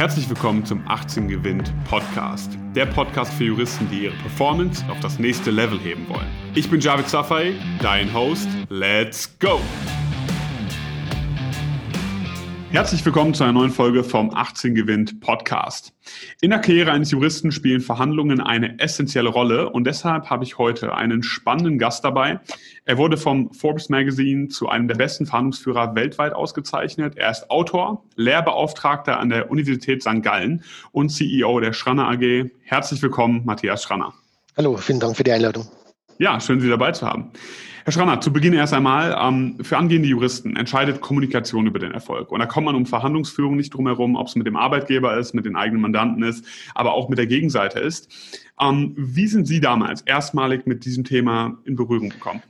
Herzlich 0.00 0.30
willkommen 0.30 0.64
zum 0.64 0.82
18 0.88 1.28
Gewinnt 1.28 1.74
Podcast. 1.84 2.56
Der 2.74 2.86
Podcast 2.86 3.34
für 3.34 3.44
Juristen, 3.44 3.86
die 3.90 4.04
ihre 4.04 4.16
Performance 4.16 4.82
auf 4.88 4.98
das 5.00 5.18
nächste 5.18 5.50
Level 5.50 5.78
heben 5.78 6.08
wollen. 6.08 6.26
Ich 6.54 6.70
bin 6.70 6.80
Javid 6.80 7.06
Safai, 7.06 7.52
dein 7.82 8.10
Host. 8.14 8.48
Let's 8.70 9.30
go! 9.38 9.60
Herzlich 12.72 13.04
willkommen 13.04 13.34
zu 13.34 13.42
einer 13.42 13.52
neuen 13.52 13.72
Folge 13.72 14.04
vom 14.04 14.32
18 14.32 14.76
Gewinnt 14.76 15.20
Podcast. 15.20 15.92
In 16.40 16.50
der 16.50 16.60
Karriere 16.60 16.92
eines 16.92 17.10
Juristen 17.10 17.50
spielen 17.50 17.80
Verhandlungen 17.80 18.40
eine 18.40 18.78
essentielle 18.78 19.28
Rolle 19.28 19.70
und 19.70 19.88
deshalb 19.88 20.30
habe 20.30 20.44
ich 20.44 20.56
heute 20.56 20.94
einen 20.94 21.24
spannenden 21.24 21.80
Gast 21.80 22.04
dabei. 22.04 22.38
Er 22.84 22.96
wurde 22.96 23.16
vom 23.16 23.52
Forbes 23.52 23.88
Magazine 23.88 24.46
zu 24.46 24.68
einem 24.68 24.86
der 24.86 24.94
besten 24.94 25.26
Verhandlungsführer 25.26 25.96
weltweit 25.96 26.32
ausgezeichnet. 26.32 27.16
Er 27.16 27.32
ist 27.32 27.50
Autor, 27.50 28.04
Lehrbeauftragter 28.14 29.18
an 29.18 29.30
der 29.30 29.50
Universität 29.50 30.02
St. 30.02 30.22
Gallen 30.22 30.62
und 30.92 31.08
CEO 31.08 31.58
der 31.58 31.72
Schranner 31.72 32.08
AG. 32.08 32.50
Herzlich 32.62 33.02
willkommen, 33.02 33.42
Matthias 33.44 33.82
Schranner. 33.82 34.14
Hallo, 34.56 34.76
vielen 34.76 35.00
Dank 35.00 35.16
für 35.16 35.24
die 35.24 35.32
Einladung. 35.32 35.66
Ja, 36.18 36.38
schön, 36.38 36.60
Sie 36.60 36.68
dabei 36.68 36.92
zu 36.92 37.04
haben. 37.04 37.32
Herr 37.84 37.92
Schranner, 37.92 38.20
zu 38.20 38.32
Beginn 38.32 38.52
erst 38.52 38.74
einmal, 38.74 39.16
ähm, 39.20 39.56
für 39.62 39.78
angehende 39.78 40.08
Juristen 40.08 40.56
entscheidet 40.56 41.00
Kommunikation 41.00 41.66
über 41.66 41.78
den 41.78 41.92
Erfolg. 41.92 42.30
Und 42.30 42.40
da 42.40 42.46
kommt 42.46 42.66
man 42.66 42.74
um 42.74 42.86
Verhandlungsführung 42.86 43.56
nicht 43.56 43.72
drum 43.72 43.86
herum, 43.86 44.16
ob 44.16 44.28
es 44.28 44.36
mit 44.36 44.46
dem 44.46 44.56
Arbeitgeber 44.56 45.16
ist, 45.16 45.34
mit 45.34 45.46
den 45.46 45.56
eigenen 45.56 45.80
Mandanten 45.80 46.22
ist, 46.22 46.44
aber 46.74 46.92
auch 46.92 47.08
mit 47.08 47.18
der 47.18 47.26
Gegenseite 47.26 47.80
ist. 47.80 48.12
Ähm, 48.60 48.94
wie 48.96 49.26
sind 49.26 49.46
Sie 49.46 49.60
damals 49.60 50.02
erstmalig 50.02 50.66
mit 50.66 50.84
diesem 50.84 51.04
Thema 51.04 51.58
in 51.64 51.76
Berührung 51.76 52.10
gekommen? 52.10 52.42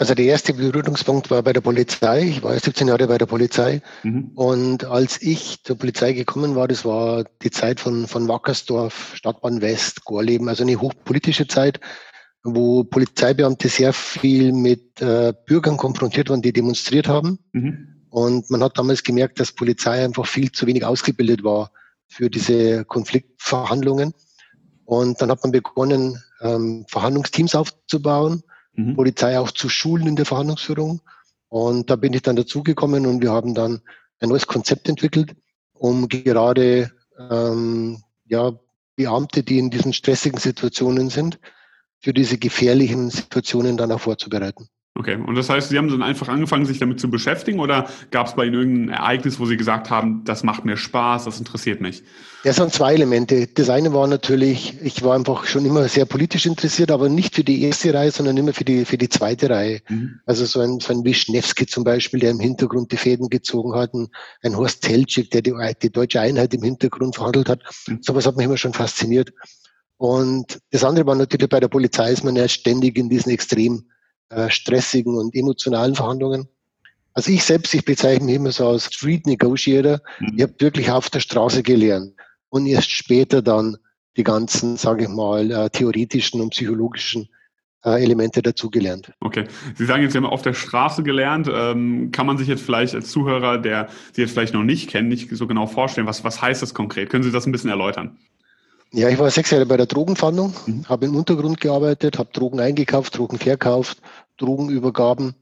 Also 0.00 0.14
der 0.14 0.24
erste 0.24 0.54
Berührungspunkt 0.54 1.30
war 1.30 1.42
bei 1.42 1.52
der 1.52 1.60
Polizei. 1.60 2.22
Ich 2.22 2.42
war 2.42 2.58
17 2.58 2.88
Jahre 2.88 3.06
bei 3.06 3.18
der 3.18 3.26
Polizei. 3.26 3.82
Mhm. 4.02 4.30
Und 4.34 4.84
als 4.84 5.20
ich 5.20 5.62
zur 5.62 5.76
Polizei 5.76 6.14
gekommen 6.14 6.54
war, 6.54 6.68
das 6.68 6.86
war 6.86 7.24
die 7.42 7.50
Zeit 7.50 7.80
von, 7.80 8.06
von 8.06 8.26
Wackersdorf, 8.26 9.12
Stadtbahn 9.14 9.60
West, 9.60 10.06
Gorleben, 10.06 10.48
also 10.48 10.62
eine 10.62 10.80
hochpolitische 10.80 11.46
Zeit 11.48 11.80
wo 12.42 12.84
Polizeibeamte 12.84 13.68
sehr 13.68 13.92
viel 13.92 14.52
mit 14.52 15.00
äh, 15.00 15.32
Bürgern 15.46 15.76
konfrontiert 15.76 16.30
waren, 16.30 16.42
die 16.42 16.52
demonstriert 16.52 17.08
haben. 17.08 17.38
Mhm. 17.52 18.06
Und 18.08 18.50
man 18.50 18.62
hat 18.62 18.78
damals 18.78 19.02
gemerkt, 19.02 19.38
dass 19.40 19.52
Polizei 19.52 20.04
einfach 20.04 20.26
viel 20.26 20.50
zu 20.50 20.66
wenig 20.66 20.84
ausgebildet 20.84 21.44
war 21.44 21.70
für 22.08 22.28
diese 22.28 22.84
Konfliktverhandlungen. 22.84 24.14
Und 24.84 25.20
dann 25.20 25.30
hat 25.30 25.42
man 25.42 25.52
begonnen, 25.52 26.20
ähm, 26.40 26.84
Verhandlungsteams 26.88 27.54
aufzubauen, 27.54 28.42
mhm. 28.74 28.96
Polizei 28.96 29.38
auch 29.38 29.52
zu 29.52 29.68
schulen 29.68 30.08
in 30.08 30.16
der 30.16 30.26
Verhandlungsführung. 30.26 31.00
Und 31.48 31.90
da 31.90 31.96
bin 31.96 32.12
ich 32.12 32.22
dann 32.22 32.36
dazugekommen 32.36 33.06
und 33.06 33.22
wir 33.22 33.32
haben 33.32 33.54
dann 33.54 33.82
ein 34.20 34.28
neues 34.28 34.46
Konzept 34.46 34.88
entwickelt, 34.88 35.34
um 35.72 36.08
gerade 36.08 36.90
ähm, 37.30 38.02
ja, 38.26 38.52
Beamte, 38.96 39.42
die 39.42 39.58
in 39.58 39.70
diesen 39.70 39.92
stressigen 39.92 40.38
Situationen 40.38 41.10
sind, 41.10 41.38
für 42.00 42.12
diese 42.12 42.38
gefährlichen 42.38 43.10
Situationen 43.10 43.76
dann 43.76 43.92
auch 43.92 44.00
vorzubereiten. 44.00 44.68
Okay, 45.00 45.14
und 45.14 45.34
das 45.36 45.48
heißt, 45.48 45.70
Sie 45.70 45.78
haben 45.78 45.88
dann 45.88 46.02
einfach 46.02 46.28
angefangen, 46.28 46.66
sich 46.66 46.78
damit 46.78 47.00
zu 47.00 47.08
beschäftigen 47.08 47.60
oder 47.60 47.88
gab 48.10 48.26
es 48.26 48.34
bei 48.34 48.44
Ihnen 48.44 48.54
irgendein 48.54 48.88
Ereignis, 48.96 49.38
wo 49.38 49.46
Sie 49.46 49.56
gesagt 49.56 49.88
haben, 49.88 50.24
das 50.24 50.42
macht 50.42 50.64
mir 50.64 50.76
Spaß, 50.76 51.24
das 51.24 51.38
interessiert 51.38 51.80
mich? 51.80 52.02
Das 52.42 52.56
sind 52.56 52.72
zwei 52.72 52.94
Elemente. 52.94 53.46
Das 53.46 53.70
eine 53.70 53.94
war 53.94 54.08
natürlich, 54.08 54.76
ich 54.82 55.02
war 55.02 55.14
einfach 55.14 55.44
schon 55.46 55.64
immer 55.64 55.88
sehr 55.88 56.06
politisch 56.06 56.44
interessiert, 56.44 56.90
aber 56.90 57.08
nicht 57.08 57.36
für 57.36 57.44
die 57.44 57.62
erste 57.62 57.94
Reihe, 57.94 58.10
sondern 58.10 58.36
immer 58.36 58.52
für 58.52 58.64
die, 58.64 58.84
für 58.84 58.98
die 58.98 59.08
zweite 59.08 59.48
Reihe. 59.48 59.80
Mhm. 59.88 60.20
Also 60.26 60.44
so 60.44 60.60
ein, 60.60 60.80
so 60.80 60.92
ein 60.92 61.04
Wischnewski 61.04 61.66
zum 61.66 61.84
Beispiel, 61.84 62.20
der 62.20 62.32
im 62.32 62.40
Hintergrund 62.40 62.90
die 62.90 62.96
Fäden 62.96 63.28
gezogen 63.30 63.74
hat, 63.74 63.94
ein, 63.94 64.08
ein 64.42 64.56
Horst 64.56 64.82
Zeltschik, 64.82 65.30
der 65.30 65.40
die, 65.40 65.54
die 65.82 65.90
deutsche 65.90 66.20
Einheit 66.20 66.52
im 66.52 66.62
Hintergrund 66.62 67.14
verhandelt 67.14 67.48
hat. 67.48 67.62
Mhm. 67.86 68.00
Sowas 68.02 68.26
hat 68.26 68.36
mich 68.36 68.44
immer 68.44 68.58
schon 68.58 68.74
fasziniert. 68.74 69.32
Und 70.00 70.58
das 70.70 70.82
andere 70.82 71.04
war 71.04 71.14
natürlich 71.14 71.50
bei 71.50 71.60
der 71.60 71.68
Polizei 71.68 72.10
ist 72.10 72.24
man 72.24 72.34
ja 72.34 72.48
ständig 72.48 72.96
in 72.96 73.10
diesen 73.10 73.32
extrem 73.32 73.84
äh, 74.30 74.48
stressigen 74.48 75.14
und 75.14 75.34
emotionalen 75.34 75.94
Verhandlungen. 75.94 76.48
Also 77.12 77.30
ich 77.30 77.44
selbst, 77.44 77.74
ich 77.74 77.84
bezeichne 77.84 78.24
mich 78.24 78.36
immer 78.36 78.50
so 78.50 78.66
als 78.66 78.86
Street 78.86 79.26
Negotiator. 79.26 80.00
Mhm. 80.20 80.32
Ich 80.36 80.42
habe 80.42 80.54
wirklich 80.58 80.90
auf 80.90 81.10
der 81.10 81.20
Straße 81.20 81.62
gelernt 81.62 82.14
und 82.48 82.64
erst 82.64 82.90
später 82.90 83.42
dann 83.42 83.76
die 84.16 84.22
ganzen, 84.22 84.78
sage 84.78 85.02
ich 85.02 85.10
mal, 85.10 85.50
äh, 85.50 85.68
theoretischen 85.68 86.40
und 86.40 86.48
psychologischen 86.48 87.28
äh, 87.84 88.02
Elemente 88.02 88.40
dazugelernt. 88.40 89.12
Okay. 89.20 89.44
Sie 89.74 89.84
sagen 89.84 90.02
jetzt, 90.02 90.12
Sie 90.12 90.18
haben 90.18 90.24
auf 90.24 90.40
der 90.40 90.54
Straße 90.54 91.02
gelernt. 91.02 91.46
Ähm, 91.52 92.10
kann 92.10 92.24
man 92.24 92.38
sich 92.38 92.48
jetzt 92.48 92.62
vielleicht 92.62 92.94
als 92.94 93.10
Zuhörer, 93.10 93.58
der 93.58 93.90
Sie 94.14 94.22
jetzt 94.22 94.30
vielleicht 94.30 94.54
noch 94.54 94.64
nicht 94.64 94.88
kennt, 94.88 95.10
nicht 95.10 95.28
so 95.30 95.46
genau 95.46 95.66
vorstellen, 95.66 96.06
was, 96.06 96.24
was 96.24 96.40
heißt 96.40 96.62
das 96.62 96.72
konkret? 96.72 97.10
Können 97.10 97.22
Sie 97.22 97.32
das 97.32 97.44
ein 97.44 97.52
bisschen 97.52 97.68
erläutern? 97.68 98.16
Ja, 98.92 99.08
ich 99.08 99.18
war 99.18 99.30
sechs 99.30 99.50
Jahre 99.50 99.66
bei 99.66 99.76
der 99.76 99.86
Drogenfahndung, 99.86 100.52
mhm. 100.66 100.88
habe 100.88 101.06
im 101.06 101.14
Untergrund 101.14 101.60
gearbeitet, 101.60 102.18
habe 102.18 102.30
Drogen 102.32 102.58
eingekauft, 102.58 103.16
Drogen 103.16 103.38
verkauft, 103.38 104.02
Drogenübergaben. 104.36 105.34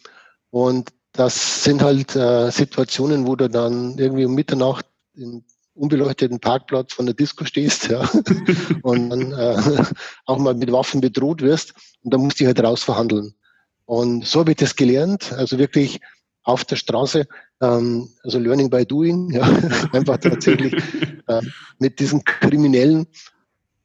Und 0.51 0.91
das 1.13 1.65
sind 1.65 1.83
halt 1.83 2.15
äh, 2.15 2.51
Situationen, 2.51 3.27
wo 3.27 3.37
du 3.37 3.49
dann 3.49 3.97
irgendwie 3.97 4.27
um 4.27 4.35
Mitternacht 4.35 4.85
im 5.15 5.45
unbeleuchteten 5.75 6.41
Parkplatz 6.41 6.93
von 6.93 7.07
der 7.07 7.15
Disco 7.15 7.45
stehst 7.45 7.89
ja, 7.89 8.09
und 8.83 9.11
dann 9.11 9.33
äh, 9.33 9.85
auch 10.27 10.39
mal 10.39 10.55
mit 10.55 10.71
Waffen 10.71 11.01
bedroht 11.01 11.41
wirst. 11.41 11.73
Und 12.03 12.13
da 12.13 12.19
musst 12.19 12.41
du 12.41 12.47
halt 12.47 12.63
rausverhandeln. 12.63 13.35
Und 13.87 14.27
so 14.27 14.41
habe 14.41 14.51
ich 14.51 14.59
das 14.59 14.77
gelernt, 14.77 15.33
also 15.33 15.59
wirklich 15.59 16.01
auf 16.43 16.65
der 16.65 16.77
Straße, 16.77 17.27
ähm, 17.63 18.11
also 18.23 18.39
Learning 18.39 18.69
by 18.69 18.85
Doing, 18.85 19.31
ja, 19.31 19.43
einfach 19.93 20.19
tatsächlich 20.19 20.75
äh, 21.29 21.43
mit 21.79 21.99
diesen 22.01 22.25
Kriminellen 22.25 23.07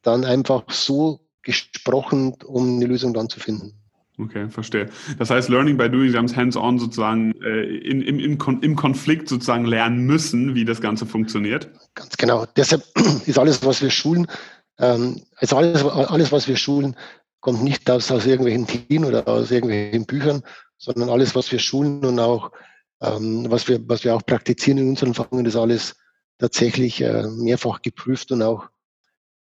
dann 0.06 0.24
einfach 0.24 0.64
so 0.70 1.20
gesprochen, 1.42 2.34
um 2.44 2.76
eine 2.76 2.86
Lösung 2.86 3.14
dann 3.14 3.28
zu 3.28 3.40
finden. 3.40 3.74
Okay, 4.18 4.48
verstehe. 4.48 4.88
Das 5.18 5.30
heißt, 5.30 5.48
Learning 5.48 5.76
by 5.76 5.90
Doing, 5.90 6.10
Sie 6.10 6.16
haben 6.16 6.26
es 6.26 6.36
hands-on 6.36 6.78
sozusagen 6.78 7.32
äh, 7.42 7.64
in, 7.64 8.00
im, 8.00 8.20
im, 8.20 8.60
im 8.60 8.76
Konflikt 8.76 9.28
sozusagen 9.28 9.64
lernen 9.64 10.06
müssen, 10.06 10.54
wie 10.54 10.64
das 10.64 10.80
Ganze 10.80 11.04
funktioniert. 11.04 11.68
Ganz 11.94 12.16
genau. 12.16 12.46
Deshalb 12.56 12.84
ist 13.26 13.38
alles, 13.38 13.64
was 13.64 13.82
wir 13.82 13.90
schulen, 13.90 14.28
ähm, 14.78 15.22
also 15.36 15.56
alles, 15.56 15.84
alles, 15.84 16.32
was 16.32 16.46
wir 16.46 16.56
schulen, 16.56 16.96
kommt 17.40 17.64
nicht 17.64 17.90
aus, 17.90 18.10
aus 18.10 18.24
irgendwelchen 18.24 18.66
Theorien 18.66 19.04
oder 19.04 19.26
aus 19.26 19.50
irgendwelchen 19.50 20.06
Büchern, 20.06 20.42
sondern 20.78 21.08
alles, 21.08 21.34
was 21.34 21.50
wir 21.50 21.58
schulen 21.58 22.04
und 22.04 22.18
auch 22.20 22.52
ähm, 23.02 23.46
was, 23.48 23.68
wir, 23.68 23.80
was 23.88 24.04
wir 24.04 24.14
auch 24.14 24.24
praktizieren 24.24 24.78
in 24.78 24.88
unseren 24.90 25.14
Fachungen, 25.14 25.46
ist 25.46 25.56
alles 25.56 25.96
tatsächlich 26.38 27.00
äh, 27.02 27.24
mehrfach 27.28 27.82
geprüft 27.82 28.32
und 28.32 28.42
auch 28.42 28.68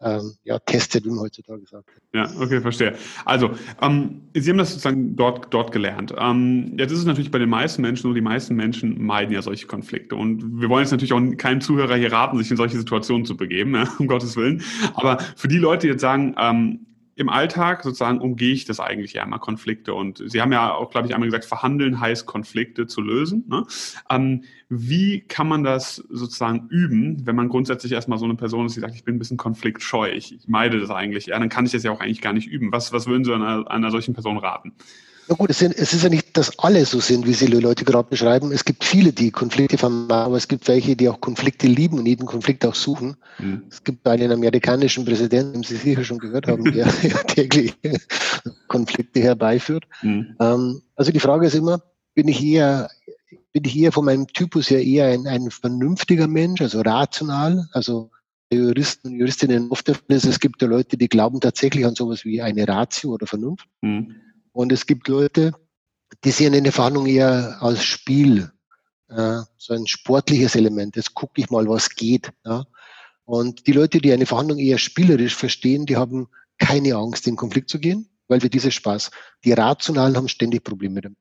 ähm, 0.03 0.33
ja, 0.43 0.59
testet, 0.59 1.05
wie 1.05 1.09
man 1.09 1.19
heutzutage 1.19 1.65
sagt. 1.65 1.89
Ja, 2.13 2.29
okay, 2.39 2.61
verstehe. 2.61 2.95
Also, 3.25 3.51
ähm, 3.81 4.21
Sie 4.33 4.49
haben 4.49 4.57
das 4.57 4.69
sozusagen 4.69 5.15
dort, 5.15 5.53
dort 5.53 5.71
gelernt. 5.71 6.13
Ähm, 6.17 6.75
jetzt 6.77 6.91
ist 6.91 6.99
es 6.99 7.05
natürlich 7.05 7.31
bei 7.31 7.39
den 7.39 7.49
meisten 7.49 7.81
Menschen, 7.81 8.07
nur 8.07 8.15
die 8.15 8.21
meisten 8.21 8.55
Menschen 8.55 9.03
meiden 9.03 9.33
ja 9.33 9.41
solche 9.41 9.67
Konflikte. 9.67 10.15
Und 10.15 10.61
wir 10.61 10.69
wollen 10.69 10.83
jetzt 10.83 10.91
natürlich 10.91 11.13
auch 11.13 11.21
keinem 11.37 11.61
Zuhörer 11.61 11.95
hier 11.95 12.11
raten, 12.11 12.37
sich 12.37 12.51
in 12.51 12.57
solche 12.57 12.77
Situationen 12.77 13.25
zu 13.25 13.37
begeben, 13.37 13.75
ja, 13.75 13.87
um 13.99 14.07
Gottes 14.07 14.35
Willen. 14.35 14.61
Aber 14.93 15.19
für 15.35 15.47
die 15.47 15.57
Leute, 15.57 15.87
die 15.87 15.91
jetzt 15.93 16.01
sagen, 16.01 16.35
ähm, 16.37 16.85
im 17.15 17.29
Alltag 17.29 17.83
sozusagen 17.83 18.19
umgehe 18.19 18.53
ich 18.53 18.65
das 18.65 18.79
eigentlich 18.79 19.13
ja 19.13 19.23
immer 19.23 19.39
Konflikte 19.39 19.93
und 19.93 20.23
Sie 20.25 20.41
haben 20.41 20.51
ja 20.51 20.73
auch, 20.73 20.89
glaube 20.89 21.07
ich, 21.07 21.13
einmal 21.13 21.27
gesagt, 21.27 21.45
verhandeln 21.45 21.99
heißt 21.99 22.25
Konflikte 22.25 22.87
zu 22.87 23.01
lösen. 23.01 23.45
Ne? 23.47 23.65
Ähm, 24.09 24.43
wie 24.69 25.21
kann 25.21 25.47
man 25.47 25.63
das 25.63 25.97
sozusagen 26.09 26.67
üben, 26.69 27.25
wenn 27.25 27.35
man 27.35 27.49
grundsätzlich 27.49 27.91
erstmal 27.91 28.17
so 28.17 28.25
eine 28.25 28.35
Person 28.35 28.65
ist, 28.65 28.75
die 28.75 28.79
sagt, 28.79 28.95
ich 28.95 29.03
bin 29.03 29.15
ein 29.15 29.19
bisschen 29.19 29.37
konfliktscheu, 29.37 30.11
ich, 30.11 30.33
ich 30.33 30.47
meide 30.47 30.79
das 30.79 30.89
eigentlich, 30.89 31.27
ja, 31.27 31.37
dann 31.37 31.49
kann 31.49 31.65
ich 31.65 31.71
das 31.71 31.83
ja 31.83 31.91
auch 31.91 32.01
eigentlich 32.01 32.21
gar 32.21 32.33
nicht 32.33 32.47
üben. 32.47 32.71
Was, 32.71 32.91
was 32.91 33.05
würden 33.05 33.23
Sie 33.23 33.33
einer, 33.33 33.69
einer 33.69 33.91
solchen 33.91 34.13
Person 34.13 34.37
raten? 34.37 34.73
Na 35.27 35.35
gut, 35.35 35.49
es, 35.49 35.59
sind, 35.59 35.75
es, 35.77 35.93
ist 35.93 36.03
ja 36.03 36.09
nicht, 36.09 36.35
dass 36.35 36.59
alle 36.59 36.85
so 36.85 36.99
sind, 36.99 37.25
wie 37.25 37.33
Sie 37.33 37.45
die 37.45 37.59
Leute 37.59 37.85
gerade 37.85 38.09
beschreiben. 38.09 38.51
Es 38.51 38.65
gibt 38.65 38.83
viele, 38.83 39.13
die 39.13 39.31
Konflikte 39.31 39.77
vermeiden, 39.77 40.11
aber 40.11 40.37
es 40.37 40.47
gibt 40.47 40.67
welche, 40.67 40.95
die 40.95 41.07
auch 41.07 41.21
Konflikte 41.21 41.67
lieben 41.67 41.97
und 41.97 42.05
jeden 42.05 42.25
Konflikt 42.25 42.65
auch 42.65 42.75
suchen. 42.75 43.15
Mhm. 43.39 43.63
Es 43.69 43.83
gibt 43.83 44.05
einen 44.07 44.31
amerikanischen 44.31 45.05
Präsidenten, 45.05 45.53
den 45.53 45.63
Sie 45.63 45.77
sicher 45.77 46.03
schon 46.03 46.19
gehört 46.19 46.47
haben, 46.47 46.71
der 46.71 46.87
täglich 47.27 47.73
Konflikte 48.67 49.21
herbeiführt. 49.21 49.85
Mhm. 50.01 50.35
Ähm, 50.39 50.81
also 50.95 51.11
die 51.11 51.19
Frage 51.19 51.47
ist 51.47 51.55
immer, 51.55 51.81
bin 52.15 52.27
ich 52.27 52.43
eher, 52.43 52.89
bin 53.53 53.63
ich 53.63 53.77
eher 53.77 53.91
von 53.91 54.05
meinem 54.05 54.27
Typus 54.27 54.69
her 54.69 54.83
eher 54.83 55.07
ein, 55.07 55.27
ein 55.27 55.49
vernünftiger 55.51 56.27
Mensch, 56.27 56.61
also 56.61 56.81
rational, 56.81 57.67
also 57.71 58.11
Juristen 58.51 59.07
und 59.09 59.15
Juristinnen 59.15 59.71
oft 59.71 59.89
ist, 59.89 60.25
es 60.25 60.39
gibt 60.39 60.61
ja 60.61 60.67
Leute, 60.67 60.97
die 60.97 61.07
glauben 61.07 61.39
tatsächlich 61.39 61.85
an 61.85 61.95
sowas 61.95 62.23
wie 62.23 62.41
eine 62.41 62.67
Ratio 62.67 63.11
oder 63.11 63.25
Vernunft. 63.25 63.67
Mhm. 63.81 64.15
Und 64.53 64.71
es 64.71 64.85
gibt 64.85 65.07
Leute, 65.07 65.51
die 66.23 66.31
sehen 66.31 66.53
eine 66.53 66.71
Verhandlung 66.71 67.07
eher 67.07 67.57
als 67.61 67.83
Spiel, 67.83 68.51
ja, 69.09 69.45
so 69.57 69.73
ein 69.73 69.87
sportliches 69.87 70.55
Element. 70.55 70.95
Jetzt 70.95 71.13
gucke 71.13 71.41
ich 71.41 71.49
mal, 71.49 71.67
was 71.67 71.89
geht. 71.89 72.31
Ja. 72.45 72.65
Und 73.25 73.67
die 73.67 73.71
Leute, 73.73 73.99
die 73.99 74.13
eine 74.13 74.25
Verhandlung 74.25 74.59
eher 74.59 74.77
spielerisch 74.77 75.35
verstehen, 75.35 75.85
die 75.85 75.97
haben 75.97 76.27
keine 76.57 76.95
Angst, 76.95 77.27
in 77.27 77.35
Konflikt 77.35 77.69
zu 77.69 77.79
gehen, 77.79 78.09
weil 78.27 78.41
für 78.41 78.49
dieses 78.49 78.73
Spaß. 78.73 79.11
Die 79.43 79.53
Rationalen 79.53 80.15
haben 80.15 80.27
ständig 80.27 80.63
Probleme 80.63 81.01
damit. 81.01 81.17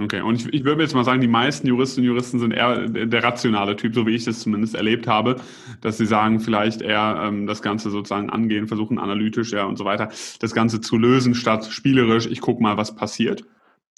Okay, 0.00 0.22
und 0.22 0.36
ich, 0.36 0.46
ich 0.54 0.64
würde 0.64 0.82
jetzt 0.82 0.94
mal 0.94 1.04
sagen, 1.04 1.20
die 1.20 1.28
meisten 1.28 1.66
Juristinnen 1.66 2.08
und 2.08 2.14
Juristen 2.16 2.38
sind 2.38 2.52
eher 2.52 2.88
der 2.88 3.22
rationale 3.22 3.76
Typ, 3.76 3.94
so 3.94 4.06
wie 4.06 4.14
ich 4.14 4.24
das 4.24 4.40
zumindest 4.40 4.74
erlebt 4.74 5.06
habe, 5.06 5.36
dass 5.82 5.98
sie 5.98 6.06
sagen, 6.06 6.40
vielleicht 6.40 6.80
eher 6.80 7.20
ähm, 7.24 7.46
das 7.46 7.60
Ganze 7.60 7.90
sozusagen 7.90 8.30
angehen, 8.30 8.68
versuchen 8.68 8.98
analytisch 8.98 9.52
ja 9.52 9.64
und 9.64 9.76
so 9.76 9.84
weiter, 9.84 10.08
das 10.40 10.54
Ganze 10.54 10.80
zu 10.80 10.96
lösen, 10.96 11.34
statt 11.34 11.66
spielerisch, 11.66 12.26
ich 12.26 12.40
gucke 12.40 12.62
mal, 12.62 12.78
was 12.78 12.96
passiert. 12.96 13.44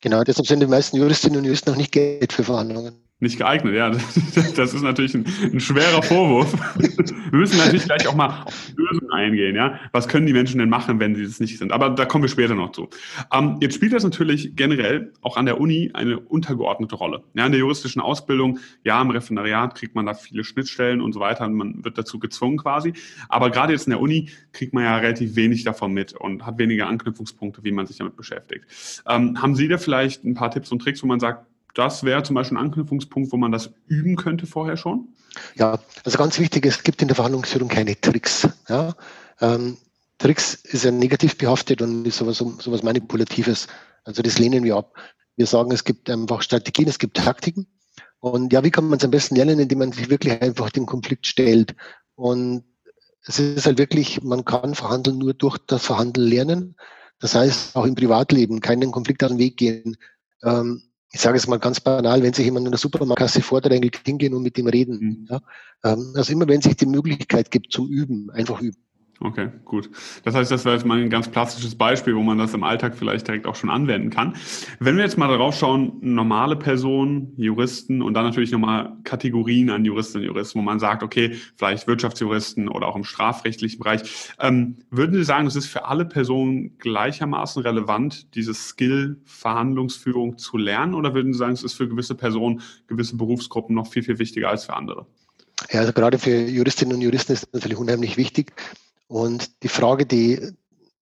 Genau, 0.03 0.25
deshalb 0.25 0.47
sind 0.49 0.61
die 0.61 0.67
meisten 0.67 0.97
Juristinnen 0.97 1.39
und 1.39 1.45
Juristen 1.45 1.71
noch 1.71 1.79
nicht 1.79 1.93
Geld 1.93 2.33
für 2.33 2.43
Verhandlungen. 2.43 3.04
Nicht 3.21 3.39
geeignet, 3.39 3.75
ja. 3.75 3.91
Das 4.57 4.75
ist 4.75 4.83
natürlich 4.83 5.15
ein, 5.15 5.25
ein, 5.53 5.61
schwerer 5.61 6.03
Vorwurf. 6.03 6.53
Wir 6.77 7.39
müssen 7.39 7.59
natürlich 7.59 7.85
gleich 7.85 8.07
auch 8.09 8.15
mal 8.15 8.43
auf 8.45 8.55
die 8.69 8.83
Lösung 8.83 9.11
eingehen, 9.13 9.55
ja. 9.55 9.79
Was 9.93 10.09
können 10.09 10.27
die 10.27 10.33
Menschen 10.33 10.59
denn 10.59 10.69
machen, 10.69 10.99
wenn 10.99 11.15
sie 11.15 11.25
das 11.25 11.39
nicht 11.39 11.59
sind? 11.59 11.73
Aber 11.73 11.91
da 11.91 12.07
kommen 12.07 12.25
wir 12.25 12.29
später 12.29 12.55
noch 12.55 12.73
zu. 12.73 12.89
Ähm, 13.33 13.59
jetzt 13.61 13.77
spielt 13.77 13.93
das 13.93 14.03
natürlich 14.03 14.57
generell 14.57 15.13
auch 15.23 15.37
an 15.37 15.47
der 15.47 15.61
Uni 15.61 15.91
eine 15.95 16.19
untergeordnete 16.19 16.97
Rolle. 16.97 17.23
Ja, 17.35 17.47
in 17.47 17.53
der 17.53 17.61
juristischen 17.61 18.03
Ausbildung, 18.03 18.59
ja, 18.83 19.01
im 19.01 19.11
Referendariat 19.11 19.75
kriegt 19.77 19.95
man 19.95 20.07
da 20.07 20.15
viele 20.15 20.43
Schnittstellen 20.43 21.01
und 21.01 21.13
so 21.13 21.21
weiter 21.21 21.47
und 21.47 21.55
man 21.55 21.85
wird 21.85 21.97
dazu 21.97 22.19
gezwungen 22.19 22.59
quasi. 22.59 22.95
Aber 23.29 23.51
gerade 23.51 23.73
jetzt 23.73 23.87
in 23.87 23.93
der 23.93 24.01
Uni 24.01 24.31
kriegt 24.53 24.75
man 24.75 24.83
ja 24.83 24.97
relativ 24.97 25.37
wenig 25.37 25.63
davon 25.63 25.93
mit 25.93 26.15
und 26.15 26.45
hat 26.45 26.59
weniger 26.59 26.89
Anknüpfungspunkte, 26.89 27.63
wie 27.63 27.73
man 27.73 27.87
sich 27.87 27.99
damit 27.99 28.17
beschäftigt. 28.17 28.67
Ähm, 29.09 29.41
haben 29.41 29.55
Sie 29.55 29.69
da 29.69 29.79
vielleicht 29.79 30.25
ein 30.25 30.35
paar 30.35 30.51
Tipps 30.51 30.73
und 30.73 30.81
Tricks, 30.81 31.03
wo 31.03 31.07
man 31.07 31.21
sagt, 31.21 31.47
das 31.75 32.05
wäre 32.05 32.23
zum 32.23 32.35
Beispiel 32.35 32.57
ein 32.57 32.65
Anknüpfungspunkt, 32.65 33.33
wo 33.33 33.37
man 33.37 33.53
das 33.53 33.71
üben 33.87 34.17
könnte 34.17 34.47
vorher 34.47 34.77
schon? 34.77 35.09
Ja, 35.57 35.81
also 36.05 36.19
ganz 36.19 36.39
wichtig, 36.39 36.65
es 36.67 36.83
gibt 36.83 37.03
in 37.03 37.09
der 37.09 37.17
Verhandlungsführung 37.17 37.69
keine 37.69 38.01
Tricks. 38.01 38.49
Ja? 38.69 38.95
Ähm, 39.41 39.77
Tricks 40.19 40.55
ist 40.55 40.85
ja 40.85 40.91
negativ 40.91 41.37
behaftet 41.37 41.83
und 41.83 42.07
ist 42.07 42.19
sowas, 42.19 42.39
sowas 42.39 42.83
Manipulatives. 42.83 43.67
Also 44.05 44.23
das 44.23 44.39
lehnen 44.39 44.65
wir 44.65 44.77
ab. 44.77 44.95
Wir 45.37 45.47
sagen, 45.47 45.73
es 45.73 45.83
gibt 45.83 46.09
einfach 46.09 46.43
Strategien, 46.43 46.89
es 46.89 46.99
gibt 46.99 47.17
Taktiken. 47.17 47.67
Und 48.21 48.53
ja, 48.53 48.63
wie 48.65 48.71
kann 48.71 48.89
man 48.89 48.99
es 48.99 49.05
am 49.05 49.11
besten 49.11 49.37
lernen, 49.37 49.59
indem 49.59 49.81
man 49.81 49.93
sich 49.93 50.09
wirklich 50.09 50.41
einfach 50.41 50.71
den 50.71 50.87
Konflikt 50.87 51.27
stellt? 51.27 51.75
Und 52.15 52.65
es 53.27 53.39
ist 53.39 53.67
halt 53.67 53.79
wirklich, 53.79 54.23
man 54.23 54.45
kann 54.45 54.75
verhandeln 54.75 55.19
nur 55.19 55.35
durch 55.35 55.59
das 55.67 55.85
Verhandeln 55.85 56.29
lernen. 56.29 56.77
Das 57.19 57.35
heißt, 57.35 57.77
auch 57.77 57.85
im 57.85 57.95
Privatleben 57.95 58.61
keinen 58.61 58.93
Konflikt 58.93 59.25
aus 59.25 59.31
dem 59.31 59.39
Weg 59.39 59.57
gehen. 59.57 59.97
Ähm, 60.43 60.83
ich 61.15 61.21
sage 61.21 61.37
es 61.37 61.47
mal 61.47 61.61
ganz 61.61 61.79
banal, 61.79 62.25
wenn 62.25 62.33
sich 62.33 62.45
jemand 62.45 62.67
in 62.67 62.73
der 62.73 62.79
Supermarktkasse 62.79 63.41
vordrängelt, 63.41 64.01
hingehen 64.05 64.35
und 64.35 64.43
mit 64.43 64.59
ihm 64.59 64.67
reden. 64.67 64.99
Mhm. 64.99 65.29
Ja? 65.31 65.41
Ähm, 65.85 66.13
also 66.17 66.33
immer, 66.33 66.49
wenn 66.49 66.61
sich 66.61 66.75
die 66.75 66.87
Möglichkeit 66.87 67.53
gibt 67.53 67.73
zum 67.73 67.89
Üben, 67.89 68.31
einfach 68.31 68.61
üben. 68.61 68.77
Okay, 69.25 69.49
gut. 69.65 69.89
Das 70.23 70.35
heißt, 70.35 70.51
das 70.51 70.67
wäre 70.67 70.75
jetzt 70.75 70.85
mal 70.85 71.01
ein 71.01 71.09
ganz 71.09 71.31
klassisches 71.31 71.75
Beispiel, 71.77 72.15
wo 72.15 72.21
man 72.21 72.37
das 72.37 72.53
im 72.53 72.63
Alltag 72.63 72.95
vielleicht 72.95 73.27
direkt 73.27 73.47
auch 73.47 73.55
schon 73.55 73.71
anwenden 73.71 74.11
kann. 74.11 74.37
Wenn 74.81 74.99
wir 74.99 75.03
jetzt 75.03 75.17
mal 75.17 75.29
darauf 75.29 75.57
schauen, 75.57 75.97
normale 76.03 76.57
Personen, 76.57 77.33
Juristen 77.39 78.03
und 78.03 78.13
dann 78.13 78.25
natürlich 78.25 78.53
nochmal 78.53 78.93
Kategorien 79.03 79.71
an 79.71 79.87
Juristinnen 79.87 80.29
und 80.29 80.35
Juristen, 80.35 80.59
wo 80.59 80.63
man 80.63 80.79
sagt, 80.79 81.03
okay, 81.03 81.39
vielleicht 81.57 81.87
Wirtschaftsjuristen 81.87 82.69
oder 82.69 82.87
auch 82.87 82.97
im 82.97 83.05
strafrechtlichen 83.05 83.79
Bereich. 83.79 84.03
Ähm, 84.41 84.77
würden 84.91 85.15
Sie 85.15 85.25
sagen, 85.25 85.47
es 85.47 85.57
ist 85.57 85.69
für 85.69 85.87
alle 85.87 86.05
Personen 86.05 86.77
gleichermaßen 86.77 87.63
relevant, 87.63 88.35
diese 88.35 88.53
Skill 88.53 89.23
Verhandlungsführung 89.25 90.37
zu 90.37 90.59
lernen? 90.59 90.93
Oder 90.93 91.15
würden 91.15 91.33
Sie 91.33 91.39
sagen, 91.39 91.55
es 91.55 91.65
ist 91.65 91.73
für 91.73 91.89
gewisse 91.89 92.15
Personen, 92.15 92.61
gewisse 92.89 93.17
Berufsgruppen 93.17 93.75
noch 93.75 93.87
viel, 93.87 94.03
viel 94.03 94.19
wichtiger 94.19 94.51
als 94.51 94.67
für 94.67 94.75
andere? 94.75 95.07
Ja, 95.71 95.81
also 95.81 95.95
gerade 95.95 96.19
für 96.19 96.37
Juristinnen 96.45 96.95
und 96.95 97.01
Juristen 97.01 97.33
ist 97.33 97.45
es 97.45 97.53
natürlich 97.55 97.79
unheimlich 97.79 98.19
wichtig. 98.19 98.53
Und 99.07 99.63
die 99.63 99.69
Frage, 99.69 100.07
die, 100.07 100.53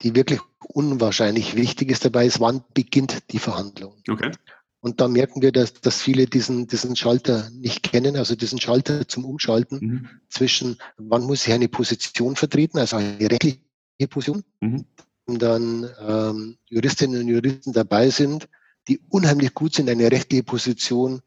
die 0.03 0.15
wirklich 0.15 0.41
unwahrscheinlich 0.69 1.57
wichtig 1.57 1.91
ist 1.91 2.05
dabei, 2.05 2.27
ist, 2.27 2.41
wann 2.41 2.65
beginnt 2.75 3.33
die 3.33 3.39
Verhandlung? 3.39 3.95
Okay. 4.09 4.33
Und 4.81 5.01
da 5.01 5.07
merken 5.07 5.43
wir, 5.43 5.53
dass, 5.53 5.75
dass 5.75 6.03
viele 6.03 6.27
diesen, 6.27 6.67
diesen 6.67 6.97
Schalter 6.97 7.51
nicht 7.51 7.85
kennen, 7.85 8.17
also 8.17 8.35
diesen 8.35 8.61
Schalter 8.61 9.07
zum 9.07 9.25
Umschalten 9.25 9.79
mhm. 9.81 10.09
zwischen, 10.29 10.77
wann 10.97 11.23
muss 11.23 11.47
ich 11.47 11.53
eine 11.53 11.69
Position 11.69 12.35
vertreten, 12.35 12.79
also 12.79 12.97
eine 12.97 13.31
rechtliche 13.31 13.61
Position, 14.09 14.43
mhm. 14.61 14.85
und 15.27 15.41
dann 15.41 15.89
ähm, 16.01 16.57
Juristinnen 16.69 17.21
und 17.21 17.29
Juristen 17.29 17.73
dabei 17.73 18.11
sind, 18.11 18.49
die 18.89 19.01
unheimlich 19.09 19.55
gut 19.55 19.75
sind, 19.75 19.89
eine 19.89 20.11
rechtliche 20.11 20.43
Position 20.43 21.23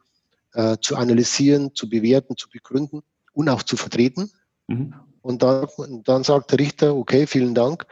äh, 0.53 0.75
zu 0.81 0.97
analysieren, 0.97 1.73
zu 1.75 1.87
bewerten, 1.87 2.35
zu 2.35 2.49
begründen 2.49 3.03
und 3.31 3.47
auch 3.47 3.63
zu 3.63 3.77
vertreten. 3.77 4.31
Mhm. 4.67 4.95
Und 5.25 5.41
dann, 5.41 5.67
dann 6.03 6.23
sagt 6.23 6.51
der 6.51 6.59
Richter, 6.59 6.95
okay, 6.95 7.25
vielen 7.25 7.55
Dank, 7.55 7.87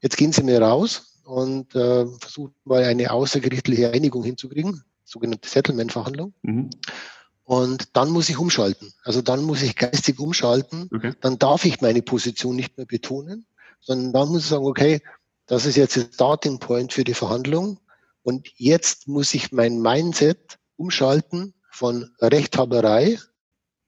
jetzt 0.00 0.16
gehen 0.16 0.32
Sie 0.32 0.42
mir 0.42 0.62
raus 0.62 1.20
und 1.22 1.74
äh, 1.74 2.06
versuchen 2.06 2.54
mal 2.64 2.82
eine 2.82 3.10
außergerichtliche 3.10 3.90
Einigung 3.90 4.24
hinzukriegen, 4.24 4.82
sogenannte 5.04 5.50
Settlement-Verhandlung. 5.50 6.32
Mhm. 6.40 6.70
Und 7.44 7.94
dann 7.94 8.08
muss 8.08 8.30
ich 8.30 8.38
umschalten. 8.38 8.94
Also 9.02 9.20
dann 9.20 9.42
muss 9.42 9.60
ich 9.60 9.76
geistig 9.76 10.18
umschalten. 10.18 10.88
Okay. 10.90 11.12
Dann 11.20 11.38
darf 11.38 11.66
ich 11.66 11.82
meine 11.82 12.00
Position 12.00 12.56
nicht 12.56 12.78
mehr 12.78 12.86
betonen, 12.86 13.44
sondern 13.80 14.14
dann 14.14 14.28
muss 14.30 14.44
ich 14.44 14.48
sagen, 14.48 14.64
okay, 14.64 15.02
das 15.44 15.66
ist 15.66 15.76
jetzt 15.76 15.96
der 15.96 16.08
Starting 16.10 16.58
Point 16.58 16.94
für 16.94 17.04
die 17.04 17.12
Verhandlung. 17.12 17.80
Und 18.22 18.48
jetzt 18.56 19.08
muss 19.08 19.34
ich 19.34 19.52
mein 19.52 19.78
Mindset 19.78 20.58
umschalten 20.76 21.52
von 21.70 22.10
Rechthaberei 22.22 23.18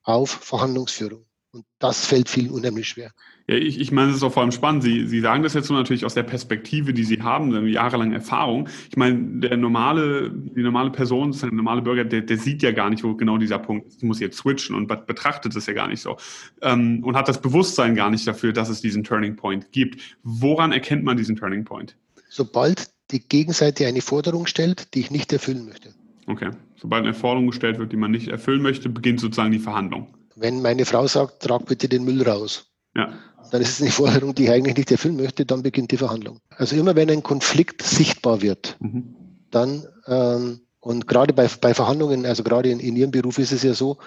auf 0.02 0.28
Verhandlungsführung. 0.30 1.24
Und 1.52 1.64
das 1.80 2.06
fällt 2.06 2.28
vielen 2.28 2.50
unheimlich 2.50 2.86
schwer. 2.86 3.10
Ja, 3.48 3.56
ich, 3.56 3.80
ich 3.80 3.90
meine, 3.90 4.10
es 4.10 4.18
ist 4.18 4.22
auch 4.22 4.32
vor 4.32 4.42
allem 4.42 4.52
spannend. 4.52 4.84
Sie, 4.84 5.08
Sie 5.08 5.20
sagen 5.20 5.42
das 5.42 5.54
jetzt 5.54 5.66
so 5.66 5.74
natürlich 5.74 6.04
aus 6.04 6.14
der 6.14 6.22
Perspektive, 6.22 6.94
die 6.94 7.02
Sie 7.02 7.20
haben, 7.20 7.52
eine 7.52 7.68
jahrelange 7.68 8.14
Erfahrung. 8.14 8.68
Ich 8.88 8.96
meine, 8.96 9.40
der 9.40 9.56
normale, 9.56 10.30
die 10.30 10.62
normale 10.62 10.90
Person, 10.90 11.32
der 11.32 11.50
normale 11.50 11.82
Bürger, 11.82 12.04
der, 12.04 12.20
der 12.20 12.38
sieht 12.38 12.62
ja 12.62 12.70
gar 12.70 12.88
nicht, 12.88 13.02
wo 13.02 13.16
genau 13.16 13.36
dieser 13.36 13.58
Punkt 13.58 13.88
ist. 13.88 13.96
Ich 13.96 14.04
muss 14.04 14.20
jetzt 14.20 14.36
switchen 14.36 14.76
und 14.76 14.86
betrachtet 14.86 15.56
es 15.56 15.66
ja 15.66 15.72
gar 15.72 15.88
nicht 15.88 16.00
so. 16.00 16.16
Ähm, 16.62 17.02
und 17.02 17.16
hat 17.16 17.28
das 17.28 17.40
Bewusstsein 17.40 17.96
gar 17.96 18.10
nicht 18.10 18.28
dafür, 18.28 18.52
dass 18.52 18.68
es 18.68 18.80
diesen 18.80 19.02
Turning 19.02 19.34
Point 19.34 19.72
gibt. 19.72 20.16
Woran 20.22 20.70
erkennt 20.70 21.02
man 21.02 21.16
diesen 21.16 21.34
Turning 21.34 21.64
Point? 21.64 21.96
Sobald 22.28 22.90
die 23.10 23.26
Gegenseite 23.26 23.88
eine 23.88 24.02
Forderung 24.02 24.46
stellt, 24.46 24.94
die 24.94 25.00
ich 25.00 25.10
nicht 25.10 25.32
erfüllen 25.32 25.66
möchte. 25.66 25.92
Okay. 26.28 26.50
Sobald 26.76 27.04
eine 27.04 27.14
Forderung 27.14 27.48
gestellt 27.48 27.80
wird, 27.80 27.90
die 27.90 27.96
man 27.96 28.12
nicht 28.12 28.28
erfüllen 28.28 28.62
möchte, 28.62 28.88
beginnt 28.88 29.18
sozusagen 29.18 29.50
die 29.50 29.58
Verhandlung. 29.58 30.14
Wenn 30.40 30.62
meine 30.62 30.86
Frau 30.86 31.06
sagt, 31.06 31.42
trag 31.42 31.66
bitte 31.66 31.86
den 31.86 32.02
Müll 32.04 32.22
raus, 32.22 32.64
ja. 32.94 33.12
dann 33.50 33.60
ist 33.60 33.72
es 33.72 33.82
eine 33.82 33.90
Forderung, 33.90 34.34
die 34.34 34.44
ich 34.44 34.50
eigentlich 34.50 34.76
nicht 34.76 34.90
erfüllen 34.90 35.16
möchte, 35.16 35.44
dann 35.44 35.62
beginnt 35.62 35.90
die 35.90 35.98
Verhandlung. 35.98 36.40
Also 36.56 36.76
immer 36.76 36.96
wenn 36.96 37.10
ein 37.10 37.22
Konflikt 37.22 37.82
sichtbar 37.82 38.40
wird, 38.40 38.76
mhm. 38.80 39.14
dann, 39.50 39.86
ähm, 40.06 40.60
und 40.80 41.06
gerade 41.06 41.34
bei, 41.34 41.46
bei 41.60 41.74
Verhandlungen, 41.74 42.24
also 42.24 42.42
gerade 42.42 42.70
in, 42.70 42.80
in 42.80 42.96
Ihrem 42.96 43.10
Beruf 43.10 43.38
ist 43.38 43.52
es 43.52 43.62
ja 43.62 43.74
so, 43.74 43.98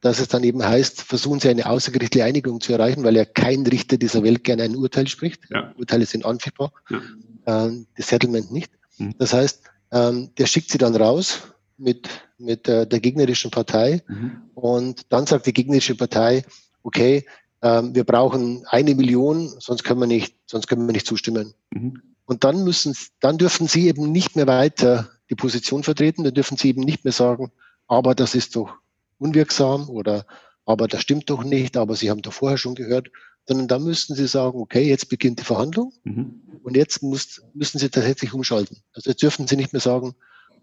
dass 0.00 0.18
es 0.18 0.28
dann 0.28 0.42
eben 0.44 0.64
heißt, 0.64 1.02
versuchen 1.02 1.40
Sie 1.40 1.50
eine 1.50 1.66
außergerichtliche 1.66 2.24
Einigung 2.24 2.60
zu 2.62 2.72
erreichen, 2.72 3.04
weil 3.04 3.14
ja 3.14 3.26
kein 3.26 3.66
Richter 3.66 3.98
dieser 3.98 4.22
Welt 4.22 4.44
gerne 4.44 4.62
ein 4.62 4.74
Urteil 4.74 5.06
spricht. 5.08 5.42
Ja. 5.50 5.74
Urteile 5.76 6.06
sind 6.06 6.24
anfechtbar, 6.24 6.72
ja. 6.88 7.00
ähm, 7.46 7.86
das 7.96 8.08
Settlement 8.08 8.50
nicht. 8.50 8.72
Mhm. 8.96 9.14
Das 9.18 9.34
heißt, 9.34 9.62
ähm, 9.92 10.30
der 10.38 10.46
schickt 10.46 10.70
sie 10.70 10.78
dann 10.78 10.96
raus 10.96 11.42
mit, 11.82 12.08
mit 12.38 12.68
äh, 12.68 12.86
der 12.86 13.00
gegnerischen 13.00 13.50
Partei. 13.50 14.02
Mhm. 14.08 14.42
Und 14.54 15.12
dann 15.12 15.26
sagt 15.26 15.46
die 15.46 15.52
gegnerische 15.52 15.96
Partei, 15.96 16.44
okay, 16.82 17.26
ähm, 17.62 17.94
wir 17.94 18.04
brauchen 18.04 18.64
eine 18.66 18.94
Million, 18.94 19.48
sonst 19.58 19.84
können 19.84 20.00
wir 20.00 20.06
nicht, 20.06 20.36
sonst 20.46 20.66
können 20.66 20.86
wir 20.86 20.92
nicht 20.92 21.06
zustimmen. 21.06 21.54
Mhm. 21.70 22.02
Und 22.24 22.44
dann 22.44 22.64
müssen, 22.64 22.94
dann 23.20 23.38
dürfen 23.38 23.66
sie 23.66 23.88
eben 23.88 24.10
nicht 24.10 24.36
mehr 24.36 24.46
weiter 24.46 25.10
die 25.30 25.34
Position 25.34 25.82
vertreten, 25.82 26.24
dann 26.24 26.34
dürfen 26.34 26.56
sie 26.56 26.68
eben 26.68 26.82
nicht 26.82 27.04
mehr 27.04 27.12
sagen, 27.12 27.52
aber 27.86 28.14
das 28.14 28.34
ist 28.34 28.56
doch 28.56 28.74
unwirksam 29.18 29.88
oder 29.88 30.26
aber 30.64 30.86
das 30.88 31.02
stimmt 31.02 31.28
doch 31.28 31.42
nicht, 31.42 31.76
aber 31.76 31.96
Sie 31.96 32.10
haben 32.10 32.22
doch 32.22 32.32
vorher 32.32 32.58
schon 32.58 32.74
gehört, 32.74 33.10
sondern 33.46 33.68
dann 33.68 33.82
müssten 33.82 34.14
Sie 34.14 34.26
sagen, 34.26 34.58
okay, 34.60 34.88
jetzt 34.88 35.08
beginnt 35.08 35.40
die 35.40 35.44
Verhandlung 35.44 35.92
mhm. 36.04 36.42
und 36.62 36.76
jetzt 36.76 37.02
muss, 37.02 37.42
müssen 37.54 37.78
Sie 37.78 37.88
tatsächlich 37.88 38.32
umschalten. 38.32 38.78
Also 38.94 39.10
jetzt 39.10 39.22
dürfen 39.22 39.46
Sie 39.48 39.56
nicht 39.56 39.72
mehr 39.72 39.80
sagen, 39.80 40.14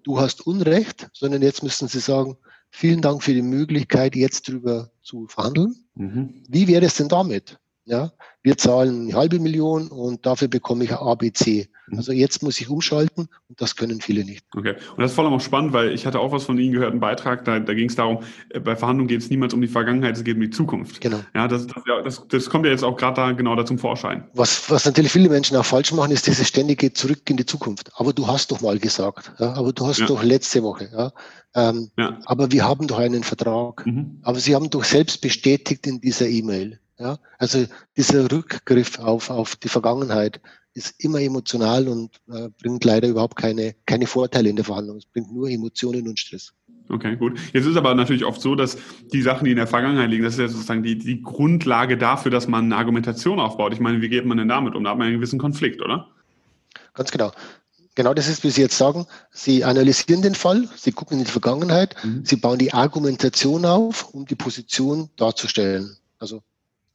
du 0.04 0.20
hast 0.20 0.46
Unrecht, 0.46 1.10
sondern 1.14 1.42
jetzt 1.42 1.64
müssen 1.64 1.88
Sie 1.88 2.00
sagen, 2.00 2.38
vielen 2.70 3.02
Dank 3.02 3.24
für 3.24 3.34
die 3.34 3.42
Möglichkeit, 3.42 4.16
jetzt 4.16 4.48
darüber 4.48 4.92
zu 5.02 5.28
verhandeln. 5.28 5.76
Mhm. 5.96 6.44
Wie 6.48 6.68
wäre 6.68 6.86
es 6.86 6.96
denn 6.96 7.10
damit? 7.10 7.60
Ja, 7.86 8.12
wir 8.44 8.58
zahlen 8.58 9.08
eine 9.08 9.14
halbe 9.14 9.40
Million 9.40 9.88
und 9.88 10.26
dafür 10.26 10.48
bekomme 10.48 10.84
ich 10.84 10.92
ABC. 10.94 11.70
Also 11.98 12.12
jetzt 12.12 12.44
muss 12.44 12.60
ich 12.60 12.70
umschalten 12.70 13.28
und 13.48 13.62
das 13.62 13.76
können 13.76 14.02
viele 14.02 14.24
nicht. 14.24 14.46
Okay. 14.56 14.76
Und 14.96 15.00
das 15.00 15.12
ist 15.12 15.16
vor 15.16 15.26
allem 15.26 15.34
auch 15.34 15.42
spannend, 15.42 15.74
weil 15.74 15.92
ich 15.94 16.06
hatte 16.06 16.20
auch 16.20 16.32
was 16.32 16.44
von 16.44 16.58
Ihnen 16.58 16.74
gehört, 16.74 16.92
einen 16.92 17.00
Beitrag, 17.00 17.46
da, 17.46 17.60
da 17.60 17.74
ging 17.74 17.90
es 17.90 17.96
darum, 17.96 18.20
äh, 18.50 18.60
bei 18.60 18.76
Verhandlungen 18.76 19.08
geht 19.08 19.22
es 19.22 19.30
niemals 19.30 19.54
um 19.54 19.62
die 19.62 19.68
Vergangenheit, 19.68 20.16
es 20.18 20.24
geht 20.24 20.36
um 20.36 20.42
die 20.42 20.50
Zukunft. 20.50 21.02
Genau. 21.02 21.20
Ja, 21.34 21.48
das, 21.48 21.68
das, 21.68 21.84
das, 22.04 22.28
das 22.28 22.50
kommt 22.50 22.66
ja 22.66 22.72
jetzt 22.72 22.84
auch 22.84 22.98
gerade 22.98 23.16
da 23.16 23.32
genau 23.32 23.56
da 23.56 23.66
zum 23.66 23.78
Vorschein. 23.78 24.26
Was, 24.34 24.70
was 24.70 24.86
natürlich 24.86 25.12
viele 25.12 25.30
Menschen 25.30 25.58
auch 25.58 25.66
falsch 25.66 25.92
machen, 25.92 26.12
ist 26.12 26.28
dieses 26.28 26.48
ständige 26.48 26.94
Zurück 26.94 27.30
in 27.30 27.38
die 27.38 27.46
Zukunft. 27.46 27.92
Aber 27.96 28.14
du 28.14 28.28
hast 28.28 28.52
doch 28.52 28.62
mal 28.62 28.80
gesagt, 28.80 29.32
ja, 29.40 29.54
aber 29.54 29.74
du 29.74 29.88
hast 29.88 30.00
ja. 30.00 30.06
doch 30.06 30.24
letzte 30.24 30.64
Woche, 30.64 30.90
ja. 30.92 31.12
Ähm, 31.56 31.90
ja. 31.98 32.20
Aber 32.26 32.52
wir 32.52 32.68
haben 32.68 32.88
doch 32.88 33.00
einen 33.00 33.24
Vertrag. 33.24 33.86
Mhm. 33.86 34.20
Aber 34.22 34.40
Sie 34.40 34.56
haben 34.56 34.70
doch 34.70 34.84
selbst 34.84 35.22
bestätigt 35.22 35.88
in 35.88 36.00
dieser 36.00 36.28
E-Mail. 36.28 36.80
Ja? 37.00 37.18
Also 37.38 37.66
dieser 37.98 38.32
Rückgriff 38.32 39.00
auf, 39.00 39.30
auf 39.30 39.56
die 39.56 39.70
Vergangenheit 39.70 40.42
ist 40.80 41.04
immer 41.04 41.20
emotional 41.20 41.88
und 41.88 42.10
äh, 42.32 42.50
bringt 42.62 42.86
leider 42.86 43.08
überhaupt 43.08 43.36
keine, 43.36 43.76
keine 43.86 44.08
Vorteile 44.08 44.50
in 44.50 44.56
der 44.56 44.66
Verhandlung. 44.66 44.98
Es 44.98 45.06
bringt 45.06 45.32
nur 45.32 45.50
Emotionen 45.50 46.08
und 46.08 46.18
Stress. 46.18 46.54
Okay, 46.88 47.18
gut. 47.18 47.38
Jetzt 47.54 47.66
ist 47.66 47.76
aber 47.76 47.94
natürlich 47.94 48.26
oft 48.26 48.42
so, 48.42 48.56
dass 48.56 48.78
die 49.14 49.22
Sachen, 49.22 49.46
die 49.46 49.52
in 49.52 49.58
der 49.58 49.68
Vergangenheit 49.68 50.10
liegen, 50.10 50.24
das 50.24 50.34
ist 50.34 50.40
ja 50.40 50.48
sozusagen 50.48 50.82
die, 50.82 50.98
die 50.98 51.22
Grundlage 51.22 51.98
dafür, 51.98 52.32
dass 52.32 52.48
man 52.48 52.66
eine 52.66 52.78
Argumentation 52.78 53.40
aufbaut. 53.40 53.74
Ich 53.74 53.80
meine, 53.80 54.02
wie 54.02 54.10
geht 54.10 54.26
man 54.26 54.38
denn 54.38 54.48
damit 54.48 54.74
um? 54.74 54.84
Da 54.84 54.92
hat 54.92 54.98
man 54.98 55.08
einen 55.08 55.18
gewissen 55.18 55.38
Konflikt, 55.38 55.82
oder? 55.82 56.08
Ganz 56.94 57.12
genau. 57.12 57.32
Genau 57.94 58.14
das 58.14 58.30
ist, 58.30 58.44
wie 58.44 58.50
Sie 58.50 58.62
jetzt 58.62 58.78
sagen. 58.78 59.06
Sie 59.30 59.66
analysieren 59.66 60.22
den 60.22 60.34
Fall, 60.34 60.70
Sie 60.78 60.94
gucken 60.94 61.20
in 61.20 61.26
die 61.26 61.32
Vergangenheit, 61.32 61.96
mhm. 62.04 62.24
Sie 62.24 62.38
bauen 62.38 62.58
die 62.58 62.74
Argumentation 62.74 63.66
auf, 63.66 64.14
um 64.14 64.26
die 64.26 64.36
Position 64.36 65.10
darzustellen. 65.18 65.98
Also 66.18 66.42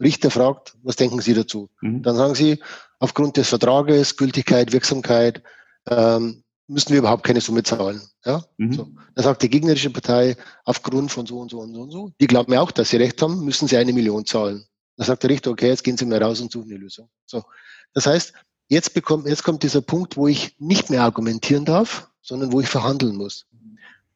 Richter 0.00 0.30
fragt, 0.30 0.74
was 0.82 0.96
denken 0.96 1.20
Sie 1.20 1.34
dazu? 1.34 1.68
Mhm. 1.80 2.02
Dann 2.02 2.16
sagen 2.16 2.34
Sie, 2.34 2.60
aufgrund 3.04 3.36
des 3.36 3.50
Vertrages, 3.50 4.16
Gültigkeit, 4.16 4.72
Wirksamkeit, 4.72 5.42
ähm, 5.90 6.42
müssen 6.66 6.88
wir 6.88 7.00
überhaupt 7.00 7.22
keine 7.22 7.42
Summe 7.42 7.62
zahlen. 7.62 8.00
Ja? 8.24 8.42
Mhm. 8.56 8.72
So. 8.72 8.88
Dann 9.14 9.24
sagt 9.24 9.42
die 9.42 9.50
gegnerische 9.50 9.90
Partei, 9.90 10.38
aufgrund 10.64 11.12
von 11.12 11.26
so 11.26 11.38
und 11.38 11.50
so 11.50 11.60
und 11.60 11.74
so 11.74 11.82
und 11.82 11.90
so, 11.90 12.12
die 12.18 12.26
glauben 12.26 12.54
ja 12.54 12.62
auch, 12.62 12.70
dass 12.70 12.88
sie 12.88 12.96
recht 12.96 13.20
haben, 13.20 13.44
müssen 13.44 13.68
sie 13.68 13.76
eine 13.76 13.92
Million 13.92 14.24
zahlen. 14.24 14.64
Dann 14.96 15.06
sagt 15.06 15.22
der 15.22 15.28
Richter, 15.28 15.50
okay, 15.50 15.68
jetzt 15.68 15.84
gehen 15.84 15.98
Sie 15.98 16.06
mal 16.06 16.22
raus 16.22 16.40
und 16.40 16.50
suchen 16.50 16.70
eine 16.70 16.78
Lösung. 16.78 17.10
So. 17.26 17.44
Das 17.92 18.06
heißt, 18.06 18.32
jetzt, 18.68 18.94
bekommt, 18.94 19.26
jetzt 19.26 19.42
kommt 19.42 19.62
dieser 19.64 19.82
Punkt, 19.82 20.16
wo 20.16 20.26
ich 20.26 20.58
nicht 20.58 20.88
mehr 20.88 21.02
argumentieren 21.02 21.66
darf, 21.66 22.08
sondern 22.22 22.52
wo 22.52 22.60
ich 22.62 22.68
verhandeln 22.68 23.16
muss. 23.16 23.44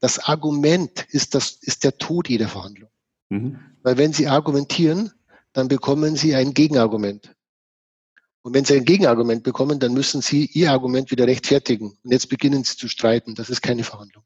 Das 0.01 0.19
Argument 0.19 1.05
ist, 1.11 1.35
das, 1.35 1.59
ist 1.61 1.85
der 1.85 1.99
Tod 1.99 2.31
jeder 2.31 2.49
Verhandlung. 2.49 2.89
Mhm. 3.29 3.59
Weil 3.83 3.99
wenn 3.99 4.15
Sie 4.15 4.29
argumentieren, 4.29 5.13
dann 5.53 5.69
bekommen 5.69 6.17
Sie 6.17 6.35
ein 6.35 6.55
Gegenargument. 6.55 7.35
Und 8.49 8.55
wenn 8.55 8.65
Sie 8.65 8.77
ein 8.77 8.87
Gegenargument 8.87 9.43
bekommen, 9.43 9.79
dann 9.79 9.93
müssen 9.93 10.23
Sie 10.23 10.47
Ihr 10.55 10.73
Argument 10.73 11.11
wieder 11.11 11.27
rechtfertigen. 11.27 11.93
Und 12.03 12.11
jetzt 12.11 12.31
beginnen 12.31 12.65
Sie 12.65 12.79
zu 12.79 12.89
streiten. 12.89 13.35
Das 13.35 13.51
ist 13.51 13.61
keine 13.61 13.85
Verhandlung. 13.85 14.25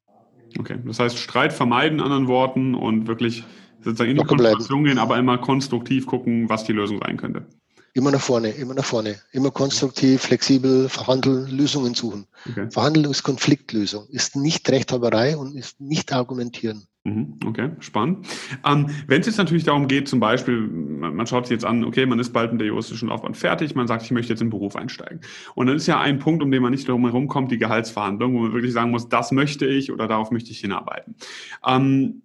Okay, 0.61 0.79
das 0.85 1.01
heißt 1.01 1.19
Streit 1.19 1.53
vermeiden, 1.53 2.01
anderen 2.01 2.29
Worten, 2.29 2.77
und 2.77 3.09
wirklich 3.09 3.43
sozusagen 3.83 4.11
in 4.11 4.19
die 4.19 4.23
Konfrontation 4.23 4.85
gehen, 4.85 4.99
aber 4.99 5.19
immer 5.19 5.39
konstruktiv 5.39 6.07
gucken, 6.07 6.49
was 6.49 6.63
die 6.63 6.73
Lösung 6.73 7.01
sein 7.05 7.17
könnte. 7.17 7.47
Immer 7.95 8.13
nach 8.13 8.21
vorne, 8.21 8.51
immer 8.51 8.75
nach 8.75 8.85
vorne. 8.85 9.17
Immer 9.33 9.51
konstruktiv, 9.51 10.23
flexibel, 10.23 10.89
verhandeln, 10.89 11.49
Lösungen 11.49 11.95
suchen. 11.95 12.29
Okay. 12.49 12.69
Verhandeln 12.71 13.11
ist 13.11 13.25
Konfliktlösung, 13.25 14.07
ist 14.09 14.37
nicht 14.37 14.71
Rechthaberei 14.71 15.37
und 15.37 15.57
ist 15.57 15.81
nicht 15.81 16.13
argumentieren. 16.13 16.87
Mhm, 17.05 17.41
okay, 17.47 17.71
spannend. 17.81 18.29
Ähm, 18.65 18.87
Wenn 19.09 19.21
es 19.21 19.27
jetzt 19.27 19.37
natürlich 19.39 19.65
darum 19.65 19.89
geht, 19.89 20.07
zum 20.07 20.21
Beispiel, 20.21 20.61
man 20.61 21.27
schaut 21.27 21.47
sich 21.47 21.55
jetzt 21.55 21.65
an, 21.65 21.85
okay, 21.85 22.07
man 22.07 22.21
ist 22.21 22.33
bald 22.33 22.53
in 22.53 22.59
der 22.59 22.69
juristischen 22.69 23.09
Laufbahn 23.09 23.35
fertig, 23.35 23.75
man 23.75 23.89
sagt, 23.89 24.05
ich 24.05 24.13
möchte 24.13 24.33
jetzt 24.33 24.41
in 24.41 24.47
den 24.47 24.51
Beruf 24.53 24.77
einsteigen. 24.77 25.21
Und 25.57 25.67
dann 25.67 25.75
ist 25.77 25.89
ja 25.89 26.01
ein 26.01 26.21
Punkt, 26.21 26.45
um 26.45 26.53
den 26.53 26.63
man 26.63 26.71
nicht 26.71 26.87
drum 26.87 27.03
herum 27.05 27.27
kommt, 27.27 27.51
die 27.51 27.59
Gehaltsverhandlung, 27.59 28.35
wo 28.35 28.39
man 28.43 28.53
wirklich 28.53 28.73
sagen 28.73 28.93
muss, 28.93 29.09
das 29.09 29.33
möchte 29.33 29.67
ich 29.67 29.91
oder 29.91 30.07
darauf 30.07 30.31
möchte 30.31 30.53
ich 30.53 30.61
hinarbeiten. 30.61 31.17
Ähm, 31.67 32.23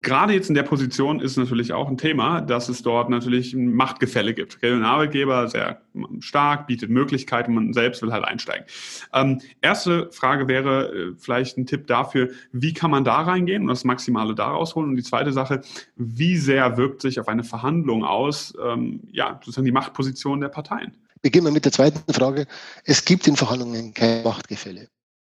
Gerade 0.00 0.32
jetzt 0.32 0.48
in 0.48 0.54
der 0.54 0.62
Position 0.62 1.18
ist 1.18 1.36
natürlich 1.36 1.72
auch 1.72 1.88
ein 1.88 1.98
Thema, 1.98 2.40
dass 2.40 2.68
es 2.68 2.82
dort 2.82 3.10
natürlich 3.10 3.52
ein 3.52 3.74
Machtgefälle 3.74 4.32
gibt. 4.32 4.62
Ein 4.62 4.84
Arbeitgeber 4.84 5.48
sehr 5.48 5.82
stark, 6.20 6.68
bietet 6.68 6.88
Möglichkeiten, 6.88 7.52
man 7.52 7.72
selbst 7.72 8.00
will 8.02 8.12
halt 8.12 8.24
einsteigen. 8.24 8.64
Ähm, 9.12 9.40
erste 9.60 10.08
Frage 10.12 10.46
wäre 10.46 10.92
äh, 10.92 11.14
vielleicht 11.18 11.58
ein 11.58 11.66
Tipp 11.66 11.88
dafür, 11.88 12.30
wie 12.52 12.72
kann 12.72 12.92
man 12.92 13.02
da 13.02 13.22
reingehen 13.22 13.62
und 13.62 13.68
das 13.68 13.82
Maximale 13.82 14.36
da 14.36 14.50
rausholen? 14.50 14.90
Und 14.90 14.96
die 14.96 15.02
zweite 15.02 15.32
Sache, 15.32 15.62
wie 15.96 16.36
sehr 16.36 16.76
wirkt 16.76 17.02
sich 17.02 17.18
auf 17.18 17.26
eine 17.26 17.42
Verhandlung 17.42 18.04
aus, 18.04 18.54
ähm, 18.64 19.00
ja, 19.10 19.40
sozusagen 19.40 19.64
die 19.64 19.72
Machtposition 19.72 20.40
der 20.40 20.48
Parteien? 20.48 20.96
Beginnen 21.22 21.46
wir 21.46 21.52
mit 21.52 21.64
der 21.64 21.72
zweiten 21.72 22.12
Frage. 22.12 22.46
Es 22.84 23.04
gibt 23.04 23.26
in 23.26 23.34
Verhandlungen 23.34 23.92
keine 23.94 24.22
Machtgefälle. 24.22 24.86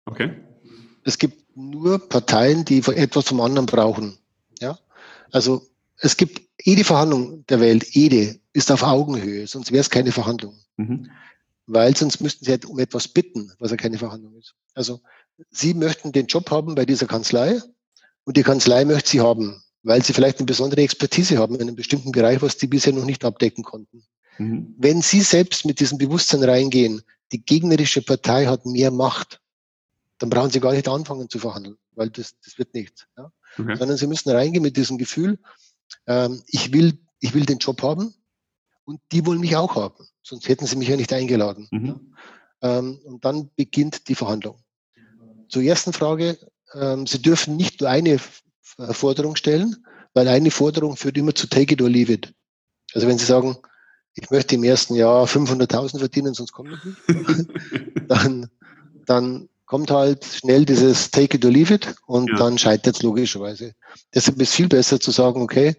Okay. 0.06 0.32
Es 1.06 1.18
gibt 1.18 1.56
nur 1.56 2.10
Parteien, 2.10 2.66
die 2.66 2.80
etwas 2.80 3.26
vom 3.26 3.40
anderen 3.40 3.66
brauchen. 3.66 4.18
Also 5.32 5.68
es 5.98 6.18
gibt 6.18 6.42
jede 6.64 6.84
Verhandlung 6.84 7.46
der 7.48 7.60
Welt, 7.60 7.86
jede 7.92 8.40
ist 8.54 8.72
auf 8.72 8.84
Augenhöhe, 8.84 9.48
sonst 9.48 9.72
wäre 9.72 9.82
es 9.82 9.90
keine 9.90 10.12
Verhandlung. 10.12 10.56
Mhm. 10.78 11.10
Weil 11.68 11.96
sonst 11.96 12.20
müssten 12.22 12.46
sie 12.46 12.52
halt 12.52 12.66
um 12.66 12.80
etwas 12.80 13.08
bitten, 13.08 13.52
was 13.60 13.72
ja 13.72 13.78
keine 13.78 13.98
Verhandlung 13.98 14.36
ist. 14.36 14.56
Also 14.74 15.02
Sie 15.52 15.74
möchten 15.74 16.12
den 16.12 16.28
Job 16.28 16.50
haben 16.52 16.76
bei 16.76 16.86
dieser 16.86 17.08
Kanzlei 17.08 17.62
und 18.26 18.38
die 18.38 18.44
Kanzlei 18.44 18.86
möchte 18.86 19.10
Sie 19.10 19.22
haben, 19.22 19.64
weil 19.84 20.04
Sie 20.04 20.14
vielleicht 20.14 20.40
eine 20.40 20.46
besondere 20.46 20.82
Expertise 20.82 21.38
haben 21.38 21.56
in 21.56 21.62
einem 21.62 21.76
bestimmten 21.76 22.12
Bereich, 22.12 22.42
was 22.42 22.58
die 22.58 22.68
bisher 22.68 22.94
noch 22.94 23.06
nicht 23.06 23.24
abdecken 23.24 23.64
konnten. 23.64 24.04
Mhm. 24.38 24.76
Wenn 24.78 25.02
Sie 25.02 25.22
selbst 25.22 25.66
mit 25.66 25.80
diesem 25.80 25.98
Bewusstsein 25.98 26.44
reingehen, 26.44 27.02
die 27.32 27.44
gegnerische 27.44 28.02
Partei 28.02 28.48
hat 28.48 28.66
mehr 28.66 28.92
Macht, 28.92 29.42
dann 30.18 30.30
brauchen 30.30 30.52
Sie 30.52 30.60
gar 30.60 30.74
nicht 30.74 30.88
anfangen 30.88 31.30
zu 31.30 31.40
verhandeln, 31.40 31.78
weil 31.94 32.10
das, 32.10 32.36
das 32.44 32.58
wird 32.58 32.74
nichts. 32.74 33.08
Ja? 33.18 33.32
Okay. 33.58 33.76
sondern 33.76 33.98
sie 33.98 34.08
müssen 34.08 34.30
reingehen 34.30 34.64
mit 34.64 34.78
diesem 34.78 34.98
Gefühl, 34.98 35.40
ähm, 36.08 36.42
ich, 36.48 36.74
will, 36.74 37.00
ich 37.20 37.34
will 37.34 37.46
den 37.46 37.60
Job 37.60 37.82
haben 37.82 38.14
und 38.86 39.00
die 39.12 39.26
wollen 39.26 39.40
mich 39.40 39.56
auch 39.56 39.76
haben, 39.76 40.06
sonst 40.24 40.48
hätten 40.48 40.66
sie 40.66 40.76
mich 40.76 40.88
ja 40.88 40.96
nicht 40.96 41.14
eingeladen. 41.14 41.68
Mhm. 41.72 42.14
Ähm, 42.62 43.00
und 43.06 43.26
dann 43.26 43.50
beginnt 43.56 44.08
die 44.10 44.16
Verhandlung. 44.16 44.62
Zur 45.48 45.64
ersten 45.64 45.94
Frage, 45.94 46.38
ähm, 46.74 47.08
Sie 47.08 47.22
dürfen 47.22 47.56
nicht 47.56 47.82
nur 47.82 47.90
eine 47.90 48.20
Forderung 48.92 49.36
stellen, 49.36 49.76
weil 50.14 50.28
eine 50.28 50.52
Forderung 50.52 50.96
führt 50.96 51.18
immer 51.18 51.34
zu 51.34 51.48
take 51.48 51.74
it 51.74 51.82
or 51.82 51.90
leave 51.90 52.12
it. 52.12 52.34
Also 52.94 53.08
wenn 53.08 53.18
Sie 53.18 53.26
sagen, 53.26 53.58
ich 54.16 54.30
möchte 54.30 54.56
im 54.56 54.64
ersten 54.64 54.96
Jahr 54.96 55.26
500.000 55.26 56.00
verdienen, 56.00 56.34
sonst 56.34 56.52
komme 56.52 56.74
ich 56.74 56.84
nicht, 56.84 57.50
dann, 58.10 58.50
dann 59.06 59.50
kommt 59.70 59.92
halt 59.92 60.26
schnell 60.26 60.66
dieses 60.66 61.12
Take 61.12 61.38
it 61.38 61.46
or 61.46 61.52
leave 61.52 61.72
it 61.72 61.96
und 62.08 62.28
ja. 62.32 62.38
dann 62.38 62.58
scheitert 62.58 62.96
es 62.96 63.04
logischerweise. 63.04 63.74
Deshalb 64.16 64.42
ist 64.42 64.56
viel 64.56 64.68
besser 64.68 65.00
zu 65.00 65.12
sagen, 65.12 65.44
okay, 65.44 65.76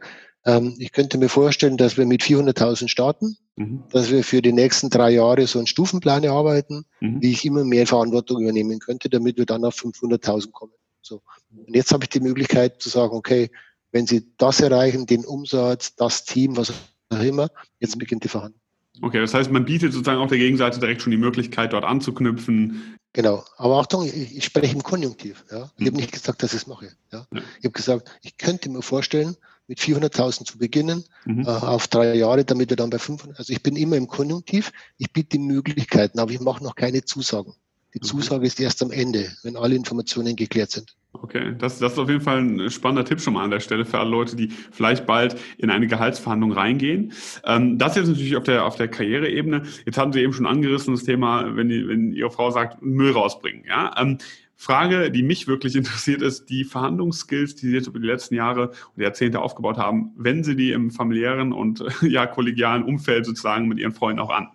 ähm, 0.47 0.77
ich 0.79 0.93
könnte 0.93 1.19
mir 1.19 1.29
vorstellen, 1.29 1.77
dass 1.77 1.97
wir 1.97 2.07
mit 2.07 2.23
400.000 2.23 2.87
starten, 2.87 3.37
mhm. 3.57 3.83
dass 3.91 4.13
wir 4.13 4.23
für 4.23 4.43
die 4.43 4.53
nächsten 4.53 4.91
drei 4.91 5.11
Jahre 5.11 5.45
so 5.49 5.59
einen 5.59 5.67
Stufenplan 5.67 6.23
erarbeiten, 6.23 6.85
mhm. 7.01 7.21
wie 7.21 7.33
ich 7.33 7.45
immer 7.45 7.65
mehr 7.65 7.85
Verantwortung 7.85 8.41
übernehmen 8.41 8.79
könnte, 8.79 9.11
damit 9.11 9.39
wir 9.39 9.45
dann 9.45 9.65
auf 9.65 9.75
500.000 9.75 10.53
kommen. 10.53 10.73
So. 11.03 11.21
Und 11.51 11.75
jetzt 11.75 11.91
habe 11.93 12.05
ich 12.05 12.11
die 12.11 12.21
Möglichkeit 12.21 12.81
zu 12.81 12.91
sagen, 12.91 13.13
okay, 13.17 13.51
wenn 13.91 14.07
Sie 14.07 14.25
das 14.39 14.61
erreichen, 14.61 15.07
den 15.07 15.25
Umsatz, 15.25 15.97
das 15.97 16.25
Team, 16.25 16.57
was 16.57 16.73
auch 17.09 17.21
immer, 17.21 17.49
jetzt 17.81 17.99
beginnt 17.99 18.23
die 18.23 18.29
Verhandlung. 18.29 18.61
Okay, 19.03 19.19
das 19.19 19.35
heißt, 19.35 19.51
man 19.51 19.65
bietet 19.65 19.93
sozusagen 19.93 20.21
auch 20.21 20.29
der 20.29 20.39
Gegenseite 20.39 20.79
direkt 20.79 21.03
schon 21.03 21.11
die 21.11 21.17
Möglichkeit, 21.17 21.73
dort 21.73 21.85
anzuknüpfen, 21.85 22.97
Genau, 23.13 23.45
aber 23.57 23.81
Achtung, 23.81 24.07
ich, 24.07 24.37
ich 24.37 24.45
spreche 24.45 24.75
im 24.75 24.83
Konjunktiv. 24.83 25.45
Ja? 25.51 25.71
Ich 25.77 25.81
mhm. 25.81 25.87
habe 25.87 25.97
nicht 25.97 26.13
gesagt, 26.13 26.43
dass 26.43 26.53
ich 26.53 26.63
es 26.63 26.67
mache. 26.67 26.93
Ja? 27.13 27.27
Ich 27.33 27.65
habe 27.65 27.73
gesagt, 27.73 28.11
ich 28.23 28.37
könnte 28.39 28.69
mir 28.69 28.83
vorstellen, 28.83 29.37
mit 29.67 29.79
400.000 29.79 30.47
zu 30.47 30.59
beginnen, 30.59 31.05
mhm. 31.25 31.45
äh, 31.45 31.49
auf 31.49 31.89
drei 31.89 32.15
Jahre, 32.15 32.45
damit 32.45 32.71
wir 32.71 32.77
dann 32.77 32.91
bei 32.91 32.99
500, 32.99 33.39
also 33.39 33.53
ich 33.53 33.63
bin 33.63 33.77
immer 33.77 33.97
im 33.97 34.09
Konjunktiv, 34.09 34.73
ich 34.99 35.13
biete 35.13 35.31
die 35.31 35.39
Möglichkeiten, 35.39 36.19
aber 36.19 36.33
ich 36.33 36.41
mache 36.41 36.63
noch 36.63 36.75
keine 36.75 37.05
Zusagen. 37.05 37.55
Die. 37.95 38.01
Zusage 38.01 38.47
ist 38.47 38.61
erst 38.61 38.83
am 38.83 38.91
Ende, 38.91 39.31
wenn 39.43 39.57
alle 39.57 39.75
Informationen 39.75 40.37
geklärt 40.37 40.71
sind. 40.71 40.95
Okay, 41.13 41.55
das, 41.59 41.79
das 41.79 41.93
ist 41.93 41.99
auf 41.99 42.09
jeden 42.09 42.21
Fall 42.21 42.39
ein 42.39 42.71
spannender 42.71 43.05
Tipp 43.05 43.21
schon 43.21 43.35
mal 43.35 43.43
an 43.43 43.51
der 43.51 43.61
Stelle 43.61 43.85
für 43.85 43.99
alle 43.99 44.11
Leute, 44.11 44.37
die 44.37 44.49
vielleicht 44.49 45.07
bald 45.07 45.37
in 45.59 45.71
eine 45.71 45.89
Gehaltsverhandlung 45.89 46.53
reingehen. 46.53 47.13
Ähm, 47.45 47.79
das 47.79 47.97
jetzt 47.97 48.09
natürlich 48.09 48.37
auf 48.37 48.45
der, 48.45 48.65
auf 48.65 48.77
der 48.77 48.89
Karriereebene. 48.89 49.65
Jetzt 49.85 49.99
haben 49.99 50.13
Sie 50.13 50.21
eben 50.21 50.33
schon 50.33 50.47
angerissen, 50.47 50.95
das 50.95 51.05
Thema, 51.05 51.57
wenn, 51.57 51.69
die, 51.69 51.89
wenn 51.89 52.13
Ihre 52.13 52.31
Frau 52.31 52.51
sagt, 52.53 52.81
Müll 52.81 53.11
rausbringen. 53.11 53.65
Ja? 53.67 53.93
Ähm, 53.99 54.19
Frage, 54.61 55.11
die 55.11 55.23
mich 55.23 55.49
wirklich 55.49 55.75
interessiert, 55.77 56.23
ist 56.23 56.51
die 56.51 56.65
Verhandlungsskills, 56.65 57.57
die 57.57 57.69
Sie 57.69 57.75
jetzt 57.75 57.89
über 57.89 57.99
die 57.99 58.07
letzten 58.07 58.35
Jahre 58.35 58.73
und 58.95 59.03
Jahrzehnte 59.03 59.41
aufgebaut 59.41 59.79
haben, 59.79 60.13
wenn 60.17 60.45
Sie 60.45 60.55
die 60.55 60.73
im 60.73 60.91
familiären 60.91 61.53
und 61.53 61.83
ja, 62.03 62.27
kollegialen 62.27 62.85
Umfeld 62.85 63.27
sozusagen 63.27 63.67
mit 63.67 63.79
Ihren 63.79 63.93
Freunden 63.93 64.21
auch 64.21 64.31
an? 64.31 64.49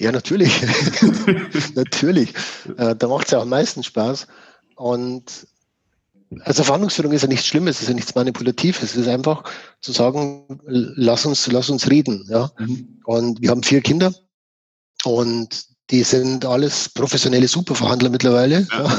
Ja, 0.00 0.12
natürlich. 0.12 0.62
natürlich. 1.74 2.32
Äh, 2.78 2.96
da 2.96 3.06
macht 3.06 3.26
es 3.26 3.32
ja 3.32 3.40
am 3.40 3.50
meisten 3.50 3.82
Spaß. 3.82 4.26
Und 4.76 5.46
also 6.40 6.64
Verhandlungsführung 6.64 7.12
ist 7.12 7.20
ja 7.20 7.28
nichts 7.28 7.46
Schlimmes, 7.46 7.76
es 7.76 7.82
ist 7.82 7.88
ja 7.88 7.94
nichts 7.94 8.14
Manipulatives. 8.14 8.82
Es 8.82 8.96
ist 8.96 9.08
einfach 9.08 9.44
zu 9.82 9.92
sagen, 9.92 10.58
lass 10.64 11.26
uns, 11.26 11.46
lass 11.48 11.68
uns 11.68 11.90
reden. 11.90 12.26
Ja? 12.30 12.50
Mhm. 12.58 13.00
Und 13.04 13.42
wir 13.42 13.50
haben 13.50 13.62
vier 13.62 13.82
Kinder 13.82 14.14
und 15.04 15.66
die 15.90 16.02
sind 16.02 16.46
alles 16.46 16.88
professionelle 16.88 17.48
Superverhandler 17.48 18.08
mittlerweile. 18.08 18.66
Ja. 18.70 18.98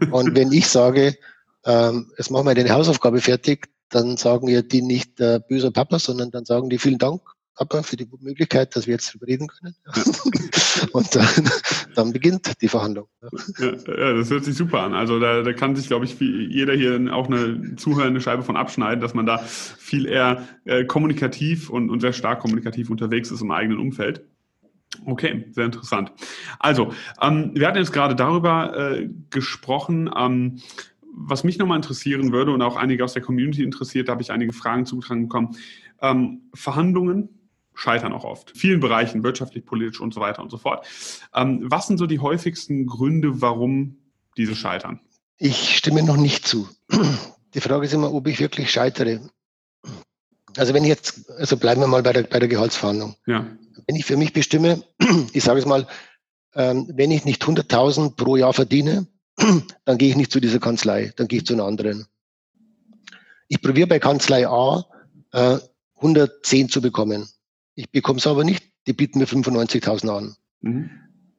Ja? 0.00 0.08
Und 0.10 0.34
wenn 0.34 0.50
ich 0.50 0.66
sage, 0.66 1.16
ähm, 1.64 2.10
jetzt 2.18 2.32
machen 2.32 2.46
wir 2.46 2.56
deine 2.56 2.70
Hausaufgabe 2.70 3.20
fertig, 3.20 3.68
dann 3.90 4.16
sagen 4.16 4.48
ja 4.48 4.62
die 4.62 4.82
nicht 4.82 5.20
äh, 5.20 5.38
böser 5.48 5.70
Papa, 5.70 6.00
sondern 6.00 6.32
dann 6.32 6.44
sagen 6.44 6.70
die 6.70 6.78
vielen 6.78 6.98
Dank, 6.98 7.22
Papa, 7.58 7.82
für 7.82 7.96
die 7.96 8.08
Möglichkeit, 8.20 8.76
dass 8.76 8.86
wir 8.86 8.92
jetzt 8.92 9.10
darüber 9.10 9.26
reden 9.26 9.48
können. 9.48 9.74
Und 10.92 11.14
dann, 11.14 11.50
dann, 11.96 12.12
beginnt 12.12 12.52
die 12.62 12.68
Verhandlung. 12.68 13.08
Ja, 13.58 13.72
ja, 13.72 14.12
das 14.14 14.30
hört 14.30 14.44
sich 14.44 14.54
super 14.54 14.82
an. 14.82 14.94
Also 14.94 15.18
da, 15.18 15.42
da 15.42 15.52
kann 15.52 15.74
sich, 15.74 15.88
glaube 15.88 16.04
ich, 16.04 16.18
jeder 16.20 16.74
hier 16.74 17.12
auch 17.12 17.26
eine 17.26 17.74
zuhörende 17.74 18.20
Scheibe 18.20 18.44
von 18.44 18.56
abschneiden, 18.56 19.00
dass 19.00 19.12
man 19.12 19.26
da 19.26 19.38
viel 19.38 20.06
eher 20.06 20.46
äh, 20.66 20.84
kommunikativ 20.84 21.68
und, 21.68 21.90
und 21.90 21.98
sehr 22.00 22.12
stark 22.12 22.40
kommunikativ 22.40 22.90
unterwegs 22.90 23.32
ist 23.32 23.40
im 23.40 23.50
eigenen 23.50 23.80
Umfeld. 23.80 24.24
Okay, 25.04 25.46
sehr 25.50 25.64
interessant. 25.64 26.12
Also, 26.60 26.92
ähm, 27.20 27.50
wir 27.54 27.66
hatten 27.66 27.78
jetzt 27.78 27.92
gerade 27.92 28.14
darüber 28.14 28.92
äh, 28.92 29.08
gesprochen, 29.30 30.08
ähm, 30.16 30.60
was 31.12 31.42
mich 31.42 31.58
nochmal 31.58 31.76
interessieren 31.76 32.30
würde 32.32 32.52
und 32.52 32.62
auch 32.62 32.76
einige 32.76 33.02
aus 33.02 33.14
der 33.14 33.22
Community 33.22 33.64
interessiert, 33.64 34.08
da 34.08 34.12
habe 34.12 34.22
ich 34.22 34.30
einige 34.30 34.52
Fragen 34.52 34.86
zugetragen 34.86 35.22
bekommen. 35.22 35.56
Ähm, 36.00 36.42
Verhandlungen 36.54 37.28
scheitern 37.78 38.12
auch 38.12 38.24
oft. 38.24 38.50
In 38.50 38.56
vielen 38.56 38.80
Bereichen, 38.80 39.22
wirtschaftlich, 39.22 39.64
politisch 39.64 40.00
und 40.00 40.12
so 40.12 40.20
weiter 40.20 40.42
und 40.42 40.50
so 40.50 40.58
fort. 40.58 40.86
Ähm, 41.34 41.60
was 41.64 41.86
sind 41.86 41.98
so 41.98 42.06
die 42.06 42.18
häufigsten 42.18 42.86
Gründe, 42.86 43.40
warum 43.40 43.98
diese 44.36 44.56
scheitern? 44.56 45.00
Ich 45.36 45.76
stimme 45.76 46.02
noch 46.02 46.16
nicht 46.16 46.46
zu. 46.46 46.68
Die 47.54 47.60
Frage 47.60 47.86
ist 47.86 47.94
immer, 47.94 48.12
ob 48.12 48.26
ich 48.26 48.40
wirklich 48.40 48.70
scheitere. 48.70 49.20
Also 50.56 50.74
wenn 50.74 50.82
ich 50.82 50.88
jetzt, 50.88 51.30
also 51.30 51.56
bleiben 51.56 51.80
wir 51.80 51.86
mal 51.86 52.02
bei 52.02 52.12
der, 52.12 52.24
bei 52.24 52.40
der 52.40 52.48
Gehaltsverhandlung. 52.48 53.14
Ja. 53.26 53.46
Wenn 53.86 53.96
ich 53.96 54.04
für 54.04 54.16
mich 54.16 54.32
bestimme, 54.32 54.82
ich 55.32 55.44
sage 55.44 55.60
es 55.60 55.66
mal, 55.66 55.86
ähm, 56.54 56.90
wenn 56.94 57.12
ich 57.12 57.24
nicht 57.24 57.44
100.000 57.44 58.16
pro 58.16 58.36
Jahr 58.36 58.52
verdiene, 58.52 59.06
dann 59.84 59.98
gehe 59.98 60.10
ich 60.10 60.16
nicht 60.16 60.32
zu 60.32 60.40
dieser 60.40 60.58
Kanzlei, 60.58 61.12
dann 61.16 61.28
gehe 61.28 61.38
ich 61.38 61.46
zu 61.46 61.54
einer 61.54 61.64
anderen. 61.64 62.06
Ich 63.46 63.62
probiere 63.62 63.86
bei 63.86 63.98
Kanzlei 64.00 64.48
A 64.48 64.84
äh, 65.32 65.58
110 65.96 66.68
zu 66.68 66.82
bekommen. 66.82 67.28
Ich 67.78 67.90
bekomme 67.90 68.18
es 68.18 68.26
aber 68.26 68.42
nicht, 68.42 68.64
die 68.88 68.92
bieten 68.92 69.20
mir 69.20 69.28
95.000 69.28 70.08
an. 70.08 70.36
Mhm. 70.62 70.90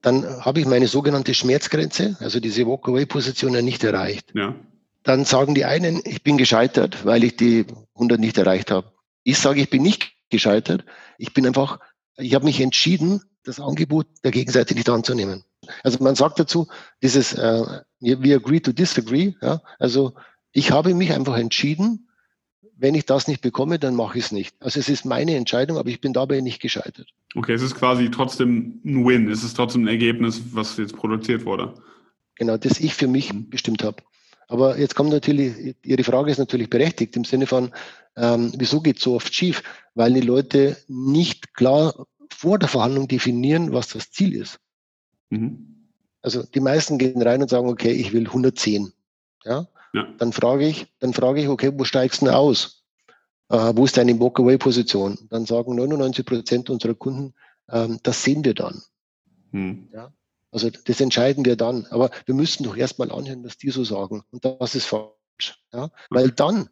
Dann 0.02 0.46
habe 0.46 0.62
ich 0.62 0.66
meine 0.66 0.88
sogenannte 0.88 1.34
Schmerzgrenze, 1.34 2.16
also 2.22 2.40
diese 2.40 2.66
Walkaway-Position 2.66 3.54
ja 3.54 3.62
nicht 3.62 3.84
erreicht. 3.84 4.32
Ja. 4.34 4.56
Dann 5.04 5.26
sagen 5.26 5.54
die 5.54 5.66
einen, 5.66 6.02
ich 6.06 6.24
bin 6.24 6.38
gescheitert, 6.38 7.04
weil 7.04 7.26
ich 7.26 7.36
die 7.36 7.66
100 7.96 8.22
nicht 8.22 8.38
erreicht 8.38 8.72
habe. 8.72 8.94
Ich 9.24 9.38
sage, 9.38 9.60
ich 9.60 9.70
bin 9.70 9.82
nicht 9.82 10.14
gescheitert. 10.30 10.86
Ich 11.18 11.34
bin 11.34 11.46
einfach, 11.46 11.82
ich 12.16 12.34
habe 12.36 12.46
mich 12.46 12.62
entschieden, 12.62 13.22
das 13.44 13.60
Angebot 13.60 14.08
der 14.24 14.32
Gegenseite 14.32 14.76
nicht 14.76 14.88
anzunehmen. 14.88 15.44
Also 15.84 16.02
man 16.02 16.16
sagt 16.16 16.40
dazu, 16.40 16.70
dieses 17.04 17.34
äh, 17.34 17.82
we 18.00 18.34
agree 18.34 18.62
to 18.62 18.72
disagree. 18.72 19.34
Ja? 19.42 19.62
Also 19.78 20.14
ich 20.54 20.72
habe 20.72 20.94
mich 20.94 21.12
einfach 21.12 21.38
entschieden, 21.38 22.09
wenn 22.80 22.96
ich 22.96 23.06
das 23.06 23.28
nicht 23.28 23.42
bekomme, 23.42 23.78
dann 23.78 23.94
mache 23.94 24.18
ich 24.18 24.26
es 24.26 24.32
nicht. 24.32 24.56
Also 24.62 24.80
es 24.80 24.88
ist 24.88 25.06
meine 25.06 25.36
Entscheidung, 25.36 25.78
aber 25.78 25.90
ich 25.90 26.00
bin 26.00 26.14
dabei 26.14 26.40
nicht 26.40 26.62
gescheitert. 26.62 27.08
Okay, 27.36 27.54
es 27.54 27.62
ist 27.62 27.76
quasi 27.76 28.10
trotzdem 28.10 28.80
ein 28.86 29.06
Win. 29.06 29.30
Es 29.30 29.44
ist 29.44 29.56
trotzdem 29.56 29.84
ein 29.84 29.88
Ergebnis, 29.88 30.42
was 30.54 30.78
jetzt 30.78 30.96
produziert 30.96 31.46
wurde. 31.46 31.74
Genau, 32.36 32.56
das 32.58 32.80
ich 32.80 32.94
für 32.94 33.08
mich 33.08 33.34
mhm. 33.34 33.50
bestimmt 33.50 33.84
habe. 33.84 33.98
Aber 34.48 34.80
jetzt 34.80 34.96
kommt 34.96 35.12
natürlich, 35.12 35.76
Ihre 35.84 36.04
Frage 36.04 36.32
ist 36.32 36.38
natürlich 36.38 36.70
berechtigt 36.70 37.16
im 37.18 37.26
Sinne 37.26 37.48
von, 37.48 37.72
ähm, 38.16 38.54
wieso 38.58 38.82
geht 38.82 38.98
es 38.98 39.04
so 39.04 39.16
oft 39.16 39.34
schief? 39.34 39.62
Weil 39.94 40.14
die 40.14 40.22
Leute 40.22 40.78
nicht 40.88 41.54
klar 41.54 42.08
vor 42.34 42.58
der 42.58 42.70
Verhandlung 42.70 43.08
definieren, 43.08 43.74
was 43.74 43.90
das 43.90 44.12
Ziel 44.12 44.34
ist. 44.34 44.60
Mhm. 45.30 45.90
Also 46.22 46.44
die 46.44 46.62
meisten 46.62 46.98
gehen 46.98 47.22
rein 47.22 47.42
und 47.42 47.50
sagen, 47.50 47.68
okay, 47.68 47.92
ich 47.92 48.14
will 48.14 48.26
110. 48.26 48.92
Ja? 49.44 49.68
Ja. 49.94 50.08
Dann 50.18 50.34
frage 50.34 50.68
ich, 50.68 50.88
dann 51.00 51.14
frage 51.14 51.42
ich, 51.42 51.48
okay, 51.48 51.72
wo 51.74 51.84
steigst 51.84 52.22
du 52.22 52.26
denn 52.26 52.34
aus? 52.34 52.84
Äh, 53.50 53.74
wo 53.76 53.86
ist 53.86 53.98
deine 53.98 54.20
Walkaway-Position? 54.20 55.28
Dann 55.30 55.46
sagen 55.46 55.76
99 55.76 56.26
Prozent 56.26 56.70
unserer 56.70 56.94
Kunden, 56.94 57.34
ähm, 57.72 58.00
das 58.04 58.24
sehen 58.24 58.44
wir 58.44 58.54
dann. 58.54 58.82
Mhm. 59.52 59.90
Ja? 59.94 60.14
Also 60.52 60.70
das 60.70 61.02
entscheiden 61.02 61.46
wir 61.46 61.56
dann. 61.56 61.86
Aber 61.88 62.12
wir 62.26 62.36
müssen 62.36 62.64
doch 62.64 62.78
erstmal 62.78 63.12
anhören, 63.12 63.44
was 63.44 63.58
die 63.58 63.70
so 63.70 63.84
sagen. 63.84 64.24
Und 64.32 64.46
das 64.46 64.76
ist 64.76 64.86
falsch. 64.86 65.60
Ja? 65.74 65.90
Weil 66.10 66.32
dann 66.32 66.70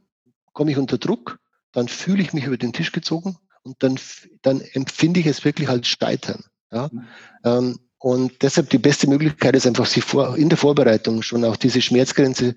komme 0.54 0.72
ich 0.72 0.78
unter 0.78 0.98
Druck, 0.98 1.40
dann 1.72 1.88
fühle 1.88 2.22
ich 2.22 2.34
mich 2.34 2.46
über 2.46 2.58
den 2.58 2.74
Tisch 2.74 2.92
gezogen 2.92 3.38
und 3.64 3.82
dann, 3.84 4.00
dann 4.42 4.62
empfinde 4.62 5.20
ich 5.20 5.28
es 5.28 5.46
wirklich 5.46 5.70
als 5.70 5.88
Scheitern. 5.88 6.44
Ja? 6.72 6.90
Mhm. 6.92 7.08
Ähm, 7.44 7.80
und 8.00 8.44
deshalb 8.44 8.70
die 8.70 8.78
beste 8.78 9.08
Möglichkeit 9.08 9.56
ist 9.56 9.66
einfach, 9.66 9.88
sich 9.88 10.04
vor, 10.04 10.38
in 10.38 10.50
der 10.50 10.58
Vorbereitung 10.58 11.24
schon 11.24 11.44
auch 11.44 11.56
diese 11.56 11.82
Schmerzgrenze 11.82 12.56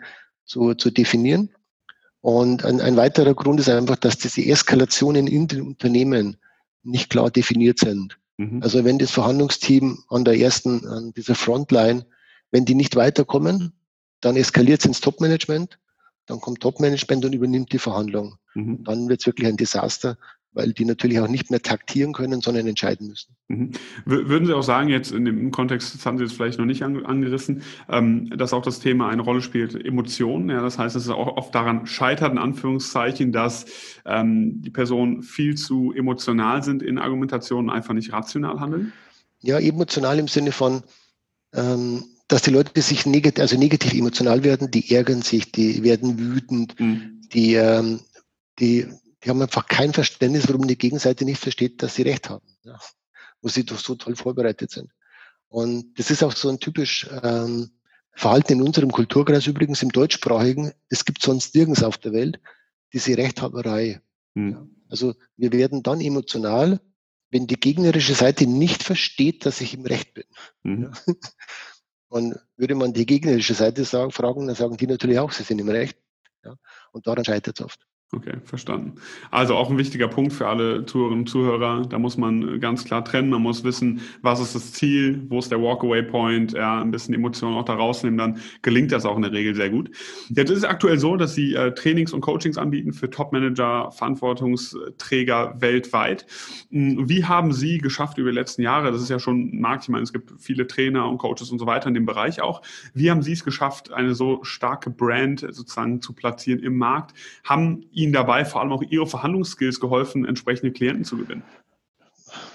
zu, 0.50 0.74
zu 0.74 0.90
definieren. 0.90 1.50
Und 2.20 2.64
ein, 2.64 2.80
ein 2.80 2.96
weiterer 2.96 3.34
Grund 3.34 3.60
ist 3.60 3.68
einfach, 3.68 3.96
dass 3.96 4.18
diese 4.18 4.44
Eskalationen 4.44 5.26
in 5.26 5.46
den 5.46 5.62
Unternehmen 5.62 6.36
nicht 6.82 7.08
klar 7.08 7.30
definiert 7.30 7.78
sind. 7.78 8.18
Mhm. 8.36 8.60
Also 8.62 8.84
wenn 8.84 8.98
das 8.98 9.12
Verhandlungsteam 9.12 10.02
an 10.08 10.24
der 10.24 10.38
ersten, 10.38 10.86
an 10.86 11.12
dieser 11.12 11.36
Frontline, 11.36 12.04
wenn 12.50 12.64
die 12.64 12.74
nicht 12.74 12.96
weiterkommen, 12.96 13.72
dann 14.20 14.36
eskaliert 14.36 14.80
es 14.80 14.86
ins 14.86 15.00
Topmanagement, 15.00 15.78
dann 16.26 16.40
kommt 16.40 16.60
Topmanagement 16.60 17.24
und 17.24 17.32
übernimmt 17.32 17.72
die 17.72 17.78
Verhandlung. 17.78 18.36
Mhm. 18.54 18.82
Dann 18.84 19.08
wird 19.08 19.20
es 19.20 19.26
wirklich 19.26 19.48
ein 19.48 19.56
Desaster 19.56 20.18
weil 20.52 20.72
die 20.72 20.84
natürlich 20.84 21.20
auch 21.20 21.28
nicht 21.28 21.50
mehr 21.50 21.62
taktieren 21.62 22.12
können, 22.12 22.40
sondern 22.40 22.66
entscheiden 22.66 23.08
müssen. 23.08 23.36
Mhm. 23.48 23.70
Würden 24.04 24.46
Sie 24.46 24.54
auch 24.54 24.62
sagen, 24.62 24.88
jetzt 24.88 25.12
in 25.12 25.24
dem 25.24 25.50
Kontext, 25.50 25.94
das 25.94 26.04
haben 26.04 26.18
Sie 26.18 26.24
jetzt 26.24 26.34
vielleicht 26.34 26.58
noch 26.58 26.66
nicht 26.66 26.82
angerissen, 26.82 27.62
ähm, 27.88 28.30
dass 28.36 28.52
auch 28.52 28.62
das 28.62 28.80
Thema 28.80 29.08
eine 29.08 29.22
Rolle 29.22 29.42
spielt, 29.42 29.74
Emotionen. 29.74 30.50
Ja, 30.50 30.60
das 30.60 30.78
heißt, 30.78 30.96
dass 30.96 31.04
es 31.04 31.10
auch 31.10 31.36
oft 31.36 31.54
daran 31.54 31.86
scheitert, 31.86 32.32
in 32.32 32.38
Anführungszeichen, 32.38 33.32
dass 33.32 33.66
ähm, 34.04 34.60
die 34.62 34.70
Personen 34.70 35.22
viel 35.22 35.56
zu 35.56 35.92
emotional 35.92 36.62
sind 36.62 36.82
in 36.82 36.98
Argumentationen, 36.98 37.70
einfach 37.70 37.94
nicht 37.94 38.12
rational 38.12 38.58
handeln? 38.58 38.92
Ja, 39.40 39.58
emotional 39.58 40.18
im 40.18 40.28
Sinne 40.28 40.52
von, 40.52 40.82
ähm, 41.54 42.04
dass 42.26 42.42
die 42.42 42.50
Leute 42.50 42.80
sich 42.82 43.06
negativ, 43.06 43.40
also 43.40 43.56
negativ 43.56 43.94
emotional 43.94 44.44
werden, 44.44 44.70
die 44.70 44.94
ärgern 44.94 45.22
sich, 45.22 45.50
die 45.52 45.82
werden 45.82 46.18
wütend, 46.18 46.78
mhm. 46.78 47.20
die, 47.32 47.58
die 48.58 48.86
die 49.22 49.30
haben 49.30 49.42
einfach 49.42 49.66
kein 49.66 49.92
Verständnis, 49.92 50.48
warum 50.48 50.66
die 50.66 50.78
Gegenseite 50.78 51.24
nicht 51.24 51.40
versteht, 51.40 51.82
dass 51.82 51.94
sie 51.94 52.02
recht 52.02 52.30
haben, 52.30 52.46
ja, 52.62 52.78
wo 53.42 53.48
sie 53.48 53.64
doch 53.64 53.78
so 53.78 53.94
toll 53.94 54.16
vorbereitet 54.16 54.70
sind. 54.70 54.90
Und 55.48 55.98
das 55.98 56.10
ist 56.10 56.22
auch 56.22 56.32
so 56.32 56.48
ein 56.48 56.60
typisch 56.60 57.08
ähm, 57.22 57.70
Verhalten 58.12 58.54
in 58.54 58.62
unserem 58.62 58.92
Kulturkreis 58.92 59.46
übrigens 59.46 59.82
im 59.82 59.90
deutschsprachigen. 59.90 60.72
Es 60.88 61.04
gibt 61.04 61.22
sonst 61.22 61.54
nirgends 61.54 61.82
auf 61.82 61.98
der 61.98 62.12
Welt 62.12 62.40
diese 62.92 63.16
Rechthaberei. 63.16 64.00
Mhm. 64.34 64.50
Ja. 64.52 64.66
Also 64.88 65.14
wir 65.36 65.52
werden 65.52 65.82
dann 65.82 66.00
emotional, 66.00 66.80
wenn 67.30 67.46
die 67.46 67.58
gegnerische 67.58 68.14
Seite 68.14 68.46
nicht 68.46 68.82
versteht, 68.82 69.46
dass 69.46 69.60
ich 69.60 69.74
im 69.74 69.86
Recht 69.86 70.14
bin. 70.14 70.24
Mhm. 70.62 70.82
Ja. 70.82 71.14
Und 72.08 72.34
würde 72.56 72.74
man 72.74 72.92
die 72.92 73.06
gegnerische 73.06 73.54
Seite 73.54 73.84
sagen, 73.84 74.10
fragen, 74.10 74.48
dann 74.48 74.56
sagen 74.56 74.76
die 74.76 74.88
natürlich 74.88 75.20
auch, 75.20 75.30
sie 75.30 75.44
sind 75.44 75.60
im 75.60 75.68
Recht. 75.68 75.96
Ja. 76.44 76.56
Und 76.90 77.06
daran 77.06 77.24
scheitert 77.24 77.60
es 77.60 77.64
oft. 77.64 77.86
Okay, 78.12 78.38
verstanden. 78.42 78.94
Also 79.30 79.54
auch 79.54 79.70
ein 79.70 79.78
wichtiger 79.78 80.08
Punkt 80.08 80.32
für 80.32 80.48
alle 80.48 80.84
Zuhörerinnen 80.84 81.20
und 81.20 81.26
Zuhörer. 81.28 81.86
Da 81.88 81.96
muss 81.96 82.16
man 82.16 82.58
ganz 82.58 82.84
klar 82.84 83.04
trennen. 83.04 83.30
Man 83.30 83.40
muss 83.40 83.62
wissen, 83.62 84.00
was 84.20 84.40
ist 84.40 84.56
das 84.56 84.72
Ziel, 84.72 85.24
wo 85.28 85.38
ist 85.38 85.52
der 85.52 85.62
Walkaway-Point, 85.62 86.54
ja, 86.54 86.80
ein 86.80 86.90
bisschen 86.90 87.14
Emotionen 87.14 87.56
auch 87.56 87.64
da 87.64 87.74
rausnehmen, 87.74 88.18
dann 88.18 88.40
gelingt 88.62 88.90
das 88.90 89.06
auch 89.06 89.14
in 89.14 89.22
der 89.22 89.30
Regel 89.30 89.54
sehr 89.54 89.70
gut. 89.70 89.92
Jetzt 90.28 90.50
ist 90.50 90.58
es 90.58 90.64
aktuell 90.64 90.98
so, 90.98 91.16
dass 91.16 91.36
Sie 91.36 91.54
äh, 91.54 91.72
Trainings 91.72 92.12
und 92.12 92.20
Coachings 92.20 92.58
anbieten 92.58 92.92
für 92.92 93.08
Top-Manager, 93.08 93.92
Verantwortungsträger 93.92 95.60
weltweit. 95.60 96.26
Hm, 96.72 97.08
wie 97.08 97.24
haben 97.24 97.52
Sie 97.52 97.78
geschafft 97.78 98.18
über 98.18 98.30
die 98.30 98.36
letzten 98.36 98.62
Jahre, 98.62 98.90
das 98.90 99.02
ist 99.02 99.10
ja 99.10 99.20
schon 99.20 99.50
ein 99.54 99.60
Markt, 99.60 99.84
ich 99.84 99.88
meine, 99.88 100.02
es 100.02 100.12
gibt 100.12 100.32
viele 100.40 100.66
Trainer 100.66 101.08
und 101.08 101.18
Coaches 101.18 101.52
und 101.52 101.60
so 101.60 101.66
weiter 101.66 101.86
in 101.86 101.94
dem 101.94 102.06
Bereich 102.06 102.40
auch. 102.40 102.62
Wie 102.92 103.08
haben 103.08 103.22
Sie 103.22 103.34
es 103.34 103.44
geschafft, 103.44 103.92
eine 103.92 104.16
so 104.16 104.42
starke 104.42 104.90
Brand 104.90 105.46
sozusagen 105.48 106.02
zu 106.02 106.12
platzieren 106.12 106.58
im 106.58 106.76
Markt? 106.76 107.14
Haben 107.44 107.84
Ihnen 108.00 108.12
dabei 108.12 108.44
vor 108.44 108.60
allem 108.60 108.72
auch 108.72 108.82
Ihre 108.82 109.06
Verhandlungsskills 109.06 109.80
geholfen, 109.80 110.24
entsprechende 110.24 110.72
Klienten 110.72 111.04
zu 111.04 111.16
gewinnen? 111.16 111.42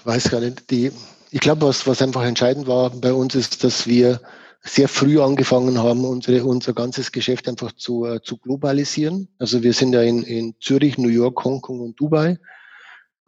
Weiß 0.04 0.30
gar 0.30 0.40
nicht. 0.40 0.70
Die, 0.70 0.92
ich 1.30 1.40
glaube, 1.40 1.66
was, 1.66 1.86
was 1.86 2.02
einfach 2.02 2.24
entscheidend 2.24 2.66
war 2.66 2.90
bei 2.90 3.12
uns 3.12 3.34
ist, 3.34 3.64
dass 3.64 3.86
wir 3.86 4.20
sehr 4.62 4.88
früh 4.88 5.20
angefangen 5.20 5.78
haben, 5.78 6.04
unsere, 6.04 6.44
unser 6.44 6.72
ganzes 6.72 7.12
Geschäft 7.12 7.48
einfach 7.48 7.72
zu, 7.72 8.04
äh, 8.04 8.20
zu 8.22 8.36
globalisieren. 8.36 9.28
Also 9.38 9.62
wir 9.62 9.72
sind 9.72 9.92
ja 9.92 10.02
in, 10.02 10.22
in 10.22 10.54
Zürich, 10.60 10.98
New 10.98 11.08
York, 11.08 11.44
Hongkong 11.44 11.80
und 11.80 12.00
Dubai. 12.00 12.38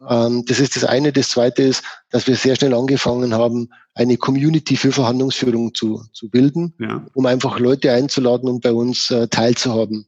Ähm, 0.07 0.43
das 0.45 0.59
ist 0.59 0.75
das 0.75 0.83
eine. 0.83 1.11
Das 1.11 1.29
zweite 1.29 1.63
ist, 1.63 1.83
dass 2.09 2.27
wir 2.27 2.35
sehr 2.35 2.55
schnell 2.55 2.73
angefangen 2.73 3.33
haben, 3.33 3.69
eine 3.93 4.17
Community 4.17 4.75
für 4.75 4.91
Verhandlungsführung 4.91 5.73
zu, 5.73 6.03
zu 6.13 6.29
bilden, 6.29 6.73
ja. 6.79 7.05
um 7.13 7.25
einfach 7.25 7.59
Leute 7.59 7.91
einzuladen 7.91 8.49
und 8.49 8.61
bei 8.61 8.71
uns 8.71 9.11
äh, 9.11 9.27
teilzuhaben. 9.27 10.07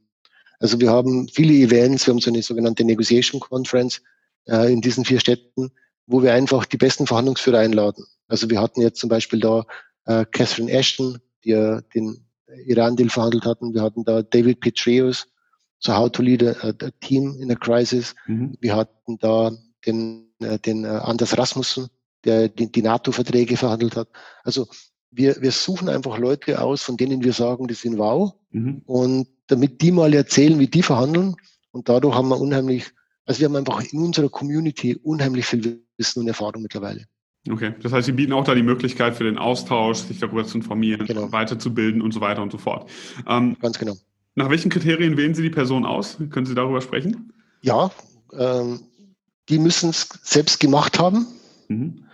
Also 0.62 0.80
wir 0.80 0.92
haben 0.92 1.28
viele 1.28 1.54
Events, 1.54 2.06
wir 2.06 2.14
haben 2.14 2.22
so 2.22 2.30
eine 2.30 2.44
sogenannte 2.44 2.84
Negotiation 2.84 3.42
Conference 3.42 4.02
äh, 4.48 4.72
in 4.72 4.80
diesen 4.82 5.04
vier 5.04 5.20
Städten, 5.20 5.72
wo 6.06 6.22
wir 6.22 6.34
einfach 6.34 6.66
die 6.66 6.78
besten 6.78 7.08
Verhandlungsführer 7.08 7.60
einladen. 7.60 8.06
Also 8.28 8.50
wir 8.50 8.62
hatten 8.62 8.82
jetzt 8.82 9.00
zum 9.00 9.10
Beispiel 9.10 9.40
da 9.40 9.66
äh, 10.06 10.24
Catherine 10.32 10.72
Ashton, 10.72 11.18
die 11.44 11.52
äh, 11.52 11.82
den 11.96 12.24
Iran-Deal 12.68 13.10
verhandelt 13.10 13.46
hatten. 13.46 13.74
Wir 13.74 13.82
hatten 13.82 14.04
da 14.04 14.22
David 14.22 14.60
Petraeus, 14.60 15.28
so 15.80 15.96
How 15.96 16.12
to 16.12 16.22
Lead 16.22 16.44
a, 16.44 16.70
a 16.70 16.92
Team 17.02 17.36
in 17.40 17.52
a 17.52 17.56
Crisis. 17.56 18.14
Mhm. 18.28 18.56
Wir 18.60 18.76
hatten 18.76 19.18
da 19.18 19.52
den, 19.86 20.28
äh, 20.40 20.60
den 20.60 20.86
äh, 20.86 20.90
Anders 20.90 21.38
Rasmussen, 21.38 21.88
der 22.24 22.50
die, 22.50 22.72
die 22.72 22.84
NATO-Verträge 22.84 23.58
verhandelt 23.58 23.96
hat. 23.96 24.10
Also 24.44 24.68
wir, 25.10 25.42
wir 25.42 25.52
suchen 25.52 25.90
einfach 25.90 26.20
Leute 26.20 26.62
aus, 26.62 26.84
von 26.84 26.98
denen 26.98 27.24
wir 27.24 27.34
sagen, 27.34 27.68
die 27.68 27.74
sind 27.74 27.98
wow. 27.98 28.34
Mhm. 28.52 28.84
Und 28.86 29.28
damit 29.52 29.82
die 29.82 29.92
mal 29.92 30.14
erzählen, 30.14 30.58
wie 30.60 30.68
die 30.68 30.84
verhandeln. 30.84 31.36
Und 31.72 31.90
dadurch 31.90 32.16
haben 32.16 32.30
wir 32.30 32.40
unheimlich, 32.40 32.86
also 33.26 33.40
wir 33.40 33.48
haben 33.48 33.56
einfach 33.56 33.84
in 33.84 34.00
unserer 34.02 34.30
Community 34.30 34.96
unheimlich 35.04 35.46
viel 35.46 35.84
Wissen 35.98 36.22
und 36.22 36.28
Erfahrung 36.28 36.62
mittlerweile. 36.62 37.06
Okay, 37.50 37.74
das 37.82 37.92
heißt, 37.92 38.06
Sie 38.06 38.12
bieten 38.12 38.34
auch 38.34 38.44
da 38.44 38.54
die 38.54 38.64
Möglichkeit 38.64 39.16
für 39.16 39.24
den 39.24 39.38
Austausch, 39.38 39.98
sich 40.00 40.20
darüber 40.20 40.46
zu 40.46 40.58
informieren, 40.58 41.08
genau. 41.08 41.32
weiterzubilden 41.32 42.02
und 42.02 42.14
so 42.14 42.22
weiter 42.22 42.42
und 42.42 42.52
so 42.52 42.58
fort. 42.58 42.90
Ähm, 43.28 43.58
Ganz 43.60 43.80
genau. 43.80 43.96
Nach 44.36 44.50
welchen 44.50 44.70
Kriterien 44.70 45.18
wählen 45.18 45.34
Sie 45.34 45.42
die 45.42 45.50
Person 45.50 45.86
aus? 45.86 46.18
Können 46.30 46.46
Sie 46.46 46.56
darüber 46.56 46.82
sprechen? 46.82 47.34
Ja, 47.62 47.92
ähm, 48.38 48.82
die 49.50 49.58
müssen 49.58 49.90
es 49.90 50.08
selbst 50.22 50.60
gemacht 50.60 51.00
haben. 51.00 51.28
Mhm. 51.68 52.06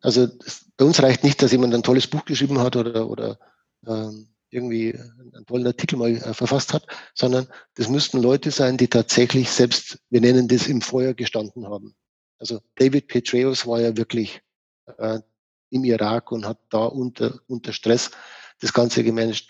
Also 0.00 0.28
bei 0.76 0.84
uns 0.84 1.02
reicht 1.02 1.24
nicht, 1.24 1.42
dass 1.42 1.50
jemand 1.50 1.74
ein 1.74 1.82
tolles 1.82 2.06
Buch 2.06 2.24
geschrieben 2.26 2.58
hat 2.58 2.76
oder, 2.76 3.08
oder 3.08 3.38
ähm, 3.86 4.28
irgendwie 4.54 4.94
einen 4.94 5.46
tollen 5.46 5.66
Artikel 5.66 5.98
mal 5.98 6.10
äh, 6.10 6.34
verfasst 6.34 6.72
hat, 6.72 6.86
sondern 7.14 7.48
das 7.74 7.88
müssten 7.88 8.22
Leute 8.22 8.50
sein, 8.50 8.76
die 8.76 8.88
tatsächlich 8.88 9.50
selbst, 9.50 9.98
wir 10.10 10.20
nennen 10.20 10.48
das, 10.48 10.68
im 10.68 10.80
Feuer 10.80 11.14
gestanden 11.14 11.66
haben. 11.66 11.94
Also 12.38 12.60
David 12.76 13.08
Petraeus 13.08 13.66
war 13.66 13.80
ja 13.80 13.96
wirklich 13.96 14.40
äh, 14.98 15.20
im 15.70 15.84
Irak 15.84 16.30
und 16.32 16.46
hat 16.46 16.58
da 16.70 16.84
unter, 16.84 17.40
unter 17.48 17.72
Stress 17.72 18.10
das 18.60 18.72
Ganze 18.72 19.02
gemanagt. 19.02 19.48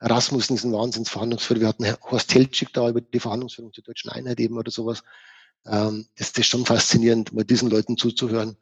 Rasmussen 0.00 0.56
ist 0.56 0.64
ein 0.64 0.72
Wahnsinnsverhandlungsführer. 0.72 1.60
Wir 1.60 1.68
hatten 1.68 1.96
Horst 2.10 2.34
Helczig 2.34 2.72
da 2.72 2.88
über 2.88 3.00
die 3.00 3.20
Verhandlungsführung 3.20 3.72
zur 3.72 3.84
deutschen 3.84 4.10
Einheit 4.10 4.40
eben 4.40 4.58
oder 4.58 4.70
sowas. 4.70 5.02
Ähm, 5.66 6.06
ist 6.16 6.44
schon 6.44 6.66
faszinierend, 6.66 7.32
mal 7.32 7.44
diesen 7.44 7.70
Leuten 7.70 7.96
zuzuhören. 7.96 8.56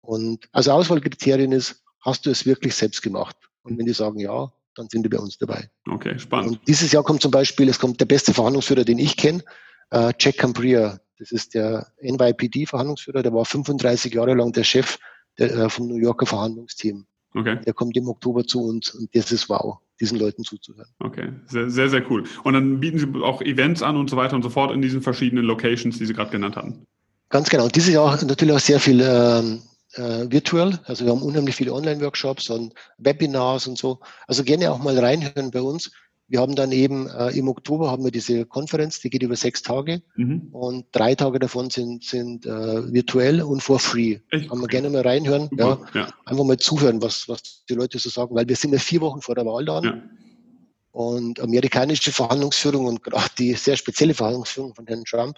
Und 0.00 0.48
also 0.52 0.72
Auswahlkriterien 0.72 1.52
ist, 1.52 1.82
hast 2.00 2.26
du 2.26 2.30
es 2.30 2.44
wirklich 2.44 2.74
selbst 2.74 3.02
gemacht? 3.02 3.36
Und 3.62 3.78
wenn 3.78 3.86
die 3.86 3.92
sagen 3.92 4.18
ja, 4.18 4.52
dann 4.74 4.88
sind 4.88 5.02
die 5.04 5.08
bei 5.08 5.18
uns 5.18 5.38
dabei. 5.38 5.70
Okay, 5.88 6.18
spannend. 6.18 6.52
Und 6.52 6.68
dieses 6.68 6.92
Jahr 6.92 7.02
kommt 7.02 7.22
zum 7.22 7.30
Beispiel, 7.30 7.68
es 7.68 7.78
kommt 7.78 8.00
der 8.00 8.06
beste 8.06 8.34
Verhandlungsführer, 8.34 8.84
den 8.84 8.98
ich 8.98 9.16
kenne, 9.16 9.42
äh, 9.90 10.12
Jack 10.18 10.38
Cambria. 10.38 10.98
Das 11.18 11.32
ist 11.32 11.54
der 11.54 11.86
NYPD-Verhandlungsführer, 12.00 13.22
der 13.22 13.32
war 13.32 13.44
35 13.44 14.14
Jahre 14.14 14.34
lang 14.34 14.52
der 14.52 14.64
Chef 14.64 14.98
der, 15.38 15.52
äh, 15.52 15.68
vom 15.68 15.88
New 15.88 15.96
Yorker 15.96 16.26
Verhandlungsteam. 16.26 17.06
Okay. 17.34 17.60
Der 17.64 17.74
kommt 17.74 17.96
im 17.96 18.08
Oktober 18.08 18.44
zu 18.44 18.62
uns 18.62 18.90
und 18.94 19.14
das 19.14 19.30
ist 19.30 19.48
wow, 19.48 19.78
diesen 20.00 20.18
Leuten 20.18 20.42
zuzuhören. 20.42 20.88
Okay, 20.98 21.32
sehr, 21.46 21.70
sehr, 21.70 21.88
sehr 21.88 22.10
cool. 22.10 22.24
Und 22.42 22.54
dann 22.54 22.80
bieten 22.80 22.98
Sie 22.98 23.06
auch 23.22 23.40
Events 23.42 23.82
an 23.82 23.96
und 23.96 24.10
so 24.10 24.16
weiter 24.16 24.34
und 24.34 24.42
so 24.42 24.50
fort 24.50 24.72
in 24.72 24.82
diesen 24.82 25.02
verschiedenen 25.02 25.44
Locations, 25.44 25.96
die 25.96 26.06
Sie 26.06 26.12
gerade 26.12 26.30
genannt 26.30 26.56
hatten. 26.56 26.86
Ganz 27.28 27.48
genau. 27.48 27.64
Und 27.64 27.76
dieses 27.76 27.94
Jahr 27.94 28.22
natürlich 28.24 28.54
auch 28.54 28.60
sehr 28.60 28.80
viel 28.80 29.00
ähm, 29.00 29.62
äh, 29.94 30.30
virtuell. 30.30 30.78
Also 30.84 31.04
wir 31.04 31.12
haben 31.12 31.22
unheimlich 31.22 31.56
viele 31.56 31.72
Online-Workshops 31.72 32.50
und 32.50 32.74
Webinars 32.98 33.66
und 33.66 33.78
so. 33.78 34.00
Also 34.26 34.44
gerne 34.44 34.70
auch 34.70 34.78
mal 34.78 34.98
reinhören 34.98 35.50
bei 35.50 35.60
uns. 35.60 35.90
Wir 36.30 36.40
haben 36.40 36.54
dann 36.54 36.70
eben 36.70 37.08
äh, 37.08 37.36
im 37.36 37.48
Oktober 37.48 37.90
haben 37.90 38.04
wir 38.04 38.12
diese 38.12 38.46
Konferenz, 38.46 39.00
die 39.00 39.10
geht 39.10 39.24
über 39.24 39.34
sechs 39.34 39.62
Tage 39.62 40.00
mhm. 40.14 40.48
und 40.52 40.86
drei 40.92 41.16
Tage 41.16 41.40
davon 41.40 41.70
sind, 41.70 42.04
sind 42.04 42.46
äh, 42.46 42.92
virtuell 42.92 43.42
und 43.42 43.64
for 43.64 43.80
free. 43.80 44.20
Echt? 44.30 44.48
Kann 44.48 44.58
man 44.58 44.68
gerne 44.68 44.90
mal 44.90 45.02
reinhören. 45.02 45.50
Ja, 45.58 45.80
ja, 45.92 46.08
Einfach 46.24 46.44
mal 46.44 46.56
zuhören, 46.56 47.02
was, 47.02 47.28
was 47.28 47.64
die 47.68 47.74
Leute 47.74 47.98
so 47.98 48.10
sagen, 48.10 48.32
weil 48.36 48.46
wir 48.46 48.54
sind 48.54 48.72
ja 48.72 48.78
vier 48.78 49.00
Wochen 49.00 49.20
vor 49.20 49.34
der 49.34 49.44
Wahl 49.44 49.64
da. 49.64 49.82
Ja. 49.82 50.00
Und 50.92 51.40
amerikanische 51.40 52.12
Verhandlungsführung 52.12 52.86
und 52.86 53.02
gerade 53.02 53.30
die 53.36 53.54
sehr 53.54 53.76
spezielle 53.76 54.14
Verhandlungsführung 54.14 54.72
von 54.76 54.86
Herrn 54.86 55.04
Trump 55.04 55.36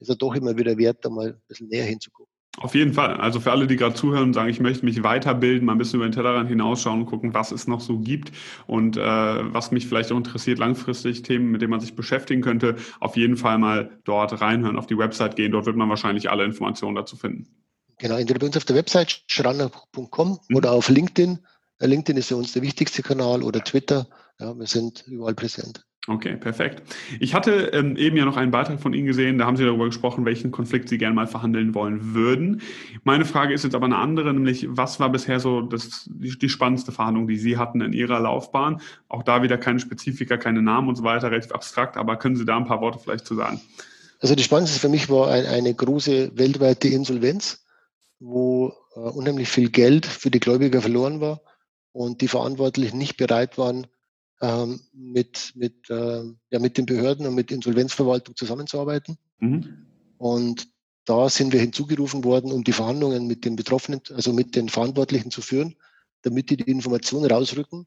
ist 0.00 0.08
ja 0.08 0.16
doch 0.16 0.34
immer 0.34 0.56
wieder 0.56 0.76
wert, 0.76 0.98
da 1.02 1.10
mal 1.10 1.28
ein 1.28 1.42
bisschen 1.46 1.68
näher 1.68 1.84
hinzugucken. 1.84 2.33
Auf 2.58 2.74
jeden 2.74 2.94
Fall. 2.94 3.16
Also 3.16 3.40
für 3.40 3.50
alle, 3.50 3.66
die 3.66 3.76
gerade 3.76 3.94
zuhören 3.94 4.24
und 4.24 4.32
sagen, 4.34 4.48
ich 4.48 4.60
möchte 4.60 4.84
mich 4.84 5.02
weiterbilden, 5.02 5.66
mal 5.66 5.72
ein 5.72 5.78
bisschen 5.78 5.96
über 5.96 6.08
den 6.08 6.12
Tellerrand 6.12 6.48
hinausschauen 6.48 7.00
und 7.00 7.06
gucken, 7.06 7.34
was 7.34 7.50
es 7.50 7.66
noch 7.66 7.80
so 7.80 7.98
gibt 7.98 8.30
und 8.66 8.96
äh, 8.96 9.00
was 9.00 9.72
mich 9.72 9.88
vielleicht 9.88 10.12
auch 10.12 10.16
interessiert, 10.16 10.58
langfristig 10.58 11.22
Themen, 11.22 11.50
mit 11.50 11.62
denen 11.62 11.70
man 11.70 11.80
sich 11.80 11.96
beschäftigen 11.96 12.42
könnte, 12.42 12.76
auf 13.00 13.16
jeden 13.16 13.36
Fall 13.36 13.58
mal 13.58 13.98
dort 14.04 14.40
reinhören, 14.40 14.78
auf 14.78 14.86
die 14.86 14.96
Website 14.96 15.34
gehen. 15.34 15.50
Dort 15.50 15.66
wird 15.66 15.76
man 15.76 15.88
wahrscheinlich 15.88 16.30
alle 16.30 16.44
Informationen 16.44 16.94
dazu 16.94 17.16
finden. 17.16 17.48
Genau, 17.98 18.16
entweder 18.16 18.38
bei 18.38 18.46
uns 18.46 18.56
auf 18.56 18.64
der 18.64 18.76
Website 18.76 19.22
schranner.com 19.26 20.38
mhm. 20.48 20.56
oder 20.56 20.72
auf 20.72 20.88
LinkedIn. 20.88 21.40
Äh, 21.78 21.86
LinkedIn 21.86 22.18
ist 22.18 22.28
für 22.28 22.36
uns 22.36 22.52
der 22.52 22.62
wichtigste 22.62 23.02
Kanal 23.02 23.42
oder 23.42 23.62
Twitter. 23.64 24.06
Ja, 24.38 24.56
wir 24.56 24.66
sind 24.66 25.04
überall 25.06 25.34
präsent. 25.34 25.84
Okay, 26.06 26.36
perfekt. 26.36 26.82
Ich 27.18 27.34
hatte 27.34 27.70
ähm, 27.72 27.96
eben 27.96 28.18
ja 28.18 28.26
noch 28.26 28.36
einen 28.36 28.50
Beitrag 28.50 28.78
von 28.78 28.92
Ihnen 28.92 29.06
gesehen, 29.06 29.38
da 29.38 29.46
haben 29.46 29.56
Sie 29.56 29.64
darüber 29.64 29.86
gesprochen, 29.86 30.26
welchen 30.26 30.50
Konflikt 30.50 30.90
Sie 30.90 30.98
gerne 30.98 31.14
mal 31.14 31.26
verhandeln 31.26 31.74
wollen 31.74 32.12
würden. 32.12 32.60
Meine 33.04 33.24
Frage 33.24 33.54
ist 33.54 33.64
jetzt 33.64 33.74
aber 33.74 33.86
eine 33.86 33.96
andere, 33.96 34.34
nämlich 34.34 34.66
was 34.68 35.00
war 35.00 35.10
bisher 35.10 35.40
so 35.40 35.62
das, 35.62 36.04
die, 36.12 36.38
die 36.38 36.48
spannendste 36.50 36.92
Verhandlung, 36.92 37.26
die 37.26 37.38
Sie 37.38 37.56
hatten 37.56 37.80
in 37.80 37.94
Ihrer 37.94 38.20
Laufbahn? 38.20 38.82
Auch 39.08 39.22
da 39.22 39.42
wieder 39.42 39.56
keine 39.56 39.80
Spezifika, 39.80 40.36
keine 40.36 40.60
Namen 40.60 40.90
und 40.90 40.96
so 40.96 41.04
weiter, 41.04 41.30
relativ 41.30 41.52
abstrakt, 41.52 41.96
aber 41.96 42.16
können 42.16 42.36
Sie 42.36 42.44
da 42.44 42.58
ein 42.58 42.66
paar 42.66 42.82
Worte 42.82 42.98
vielleicht 42.98 43.26
zu 43.26 43.34
sagen? 43.34 43.62
Also 44.20 44.34
die 44.34 44.42
spannendste 44.42 44.80
für 44.80 44.90
mich 44.90 45.08
war 45.08 45.30
ein, 45.30 45.46
eine 45.46 45.72
große 45.72 46.32
weltweite 46.36 46.88
Insolvenz, 46.88 47.64
wo 48.20 48.74
äh, 48.94 49.00
unheimlich 49.00 49.48
viel 49.48 49.70
Geld 49.70 50.04
für 50.04 50.30
die 50.30 50.40
Gläubiger 50.40 50.82
verloren 50.82 51.22
war 51.22 51.40
und 51.92 52.20
die 52.20 52.28
Verantwortlichen 52.28 52.98
nicht 52.98 53.16
bereit 53.16 53.56
waren, 53.56 53.86
ähm, 54.44 54.80
mit, 54.92 55.52
mit, 55.54 55.88
äh, 55.88 56.22
ja, 56.50 56.58
mit 56.58 56.76
den 56.76 56.84
Behörden 56.86 57.26
und 57.26 57.34
mit 57.34 57.50
Insolvenzverwaltung 57.50 58.36
zusammenzuarbeiten. 58.36 59.16
Mhm. 59.38 59.86
Und 60.18 60.68
da 61.06 61.28
sind 61.28 61.52
wir 61.52 61.60
hinzugerufen 61.60 62.24
worden, 62.24 62.52
um 62.52 62.62
die 62.62 62.72
Verhandlungen 62.72 63.26
mit 63.26 63.44
den 63.44 63.56
Betroffenen, 63.56 64.00
also 64.12 64.32
mit 64.32 64.54
den 64.54 64.68
Verantwortlichen 64.68 65.30
zu 65.30 65.40
führen, 65.40 65.76
damit 66.22 66.50
die 66.50 66.58
die 66.58 66.70
Informationen 66.70 67.30
rausrücken, 67.30 67.86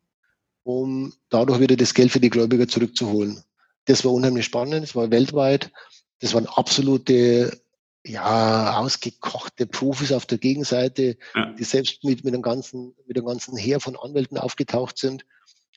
um 0.64 1.14
dadurch 1.30 1.60
wieder 1.60 1.76
das 1.76 1.94
Geld 1.94 2.12
für 2.12 2.20
die 2.20 2.30
Gläubiger 2.30 2.68
zurückzuholen. 2.68 3.44
Das 3.86 4.04
war 4.04 4.14
unheimlich 4.14 4.46
spannend, 4.46 4.84
es 4.84 4.96
war 4.96 5.12
weltweit, 5.12 5.72
das 6.20 6.34
waren 6.34 6.48
absolute, 6.48 7.60
ja, 8.06 8.78
ausgekochte 8.78 9.68
Profis 9.68 10.12
auf 10.12 10.26
der 10.26 10.38
Gegenseite, 10.38 11.18
ja. 11.36 11.54
die 11.54 11.64
selbst 11.64 12.04
mit, 12.04 12.24
mit, 12.24 12.34
einem 12.34 12.42
ganzen, 12.42 12.96
mit 13.08 13.18
einem 13.18 13.28
ganzen 13.28 13.58
Heer 13.58 13.80
von 13.80 13.96
Anwälten 13.96 14.38
aufgetaucht 14.38 14.98
sind 14.98 15.26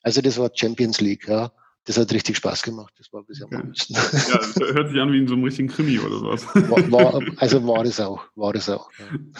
also 0.02 0.20
das 0.20 0.38
war 0.38 0.50
Champions 0.54 1.00
League, 1.00 1.28
ja. 1.28 1.52
Das 1.86 1.96
hat 1.96 2.12
richtig 2.12 2.36
Spaß 2.36 2.62
gemacht. 2.62 2.92
Das 2.98 3.10
war 3.12 3.22
bisher 3.24 3.46
okay. 3.46 3.56
am 3.56 3.66
liebsten. 3.66 3.94
Ja, 3.94 4.00
das 4.36 4.74
hört 4.74 4.90
sich 4.90 5.00
an 5.00 5.12
wie 5.12 5.18
in 5.18 5.26
so 5.26 5.34
einem 5.34 5.44
richtigen 5.44 5.68
Krimi 5.68 5.98
oder 5.98 6.18
sowas. 6.18 6.46
War, 6.54 6.92
war, 6.92 7.20
also 7.38 7.66
war 7.66 7.84
es 7.84 7.98
auch, 7.98 8.22
war 8.36 8.54
es 8.54 8.68
auch. 8.68 8.90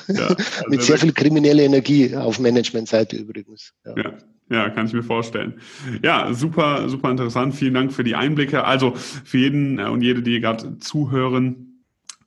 Ja. 0.09 0.15
Ja, 0.15 0.27
also 0.29 0.45
Mit 0.69 0.83
sehr 0.83 0.99
viel 0.99 1.13
kriminelle 1.13 1.63
Energie 1.63 2.17
auf 2.17 2.41
Managementseite 2.41 3.17
übrigens. 3.17 3.75
Ja. 3.85 3.97
ja. 3.97 4.19
Ja, 4.53 4.69
kann 4.69 4.87
ich 4.87 4.93
mir 4.93 5.05
vorstellen. 5.05 5.61
Ja, 6.03 6.35
super, 6.35 6.89
super 6.89 7.09
interessant. 7.13 7.55
Vielen 7.55 7.75
Dank 7.75 7.93
für 7.93 8.03
die 8.03 8.17
Einblicke. 8.17 8.65
Also 8.65 8.95
für 8.97 9.39
jeden 9.39 9.79
äh, 9.79 9.85
und 9.85 10.03
jede, 10.03 10.23
die 10.23 10.41
gerade 10.41 10.77
zuhören, 10.79 11.70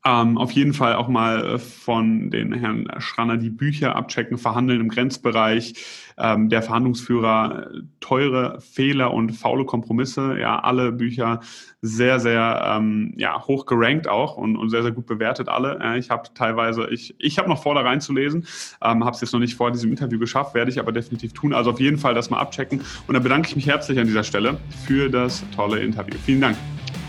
ähm, 0.05 0.37
auf 0.37 0.51
jeden 0.51 0.73
Fall 0.73 0.95
auch 0.95 1.07
mal 1.07 1.45
äh, 1.45 1.59
von 1.59 2.29
den 2.29 2.53
Herrn 2.53 2.87
Schranner 2.97 3.37
die 3.37 3.49
Bücher 3.49 3.95
abchecken, 3.95 4.37
verhandeln 4.37 4.81
im 4.81 4.89
Grenzbereich, 4.89 5.75
ähm, 6.17 6.49
der 6.49 6.61
Verhandlungsführer, 6.61 7.67
teure 8.01 8.59
Fehler 8.59 9.13
und 9.13 9.31
faule 9.31 9.65
Kompromisse, 9.65 10.37
ja, 10.39 10.59
alle 10.59 10.91
Bücher 10.91 11.39
sehr, 11.81 12.19
sehr 12.19 12.75
ähm, 12.77 13.13
ja, 13.17 13.41
hoch 13.47 13.65
gerankt 13.65 14.07
auch 14.07 14.35
und, 14.35 14.57
und 14.57 14.69
sehr, 14.69 14.83
sehr 14.83 14.91
gut 14.91 15.05
bewertet 15.05 15.47
alle. 15.47 15.79
Äh, 15.81 15.99
ich 15.99 16.09
habe 16.09 16.29
teilweise, 16.33 16.87
ich, 16.89 17.15
ich 17.17 17.37
habe 17.37 17.47
noch 17.47 17.63
vor, 17.63 17.73
da 17.73 17.81
reinzulesen, 17.81 18.45
ähm, 18.81 19.05
habe 19.05 19.15
es 19.15 19.21
jetzt 19.21 19.31
noch 19.31 19.39
nicht 19.39 19.55
vor 19.55 19.71
diesem 19.71 19.89
Interview 19.89 20.19
geschafft, 20.19 20.53
werde 20.53 20.69
ich 20.69 20.79
aber 20.79 20.91
definitiv 20.91 21.33
tun. 21.33 21.53
Also 21.53 21.71
auf 21.71 21.79
jeden 21.79 21.97
Fall 21.97 22.13
das 22.13 22.29
mal 22.29 22.39
abchecken. 22.39 22.81
Und 23.07 23.13
dann 23.13 23.23
bedanke 23.23 23.47
ich 23.47 23.55
mich 23.55 23.67
herzlich 23.67 23.97
an 23.97 24.07
dieser 24.07 24.23
Stelle 24.23 24.57
für 24.85 25.09
das 25.09 25.43
tolle 25.55 25.79
Interview. 25.79 26.15
Vielen 26.25 26.41
Dank. 26.41 26.57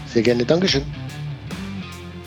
Sehr 0.06 0.22
gerne, 0.22 0.44
Dankeschön. 0.44 0.84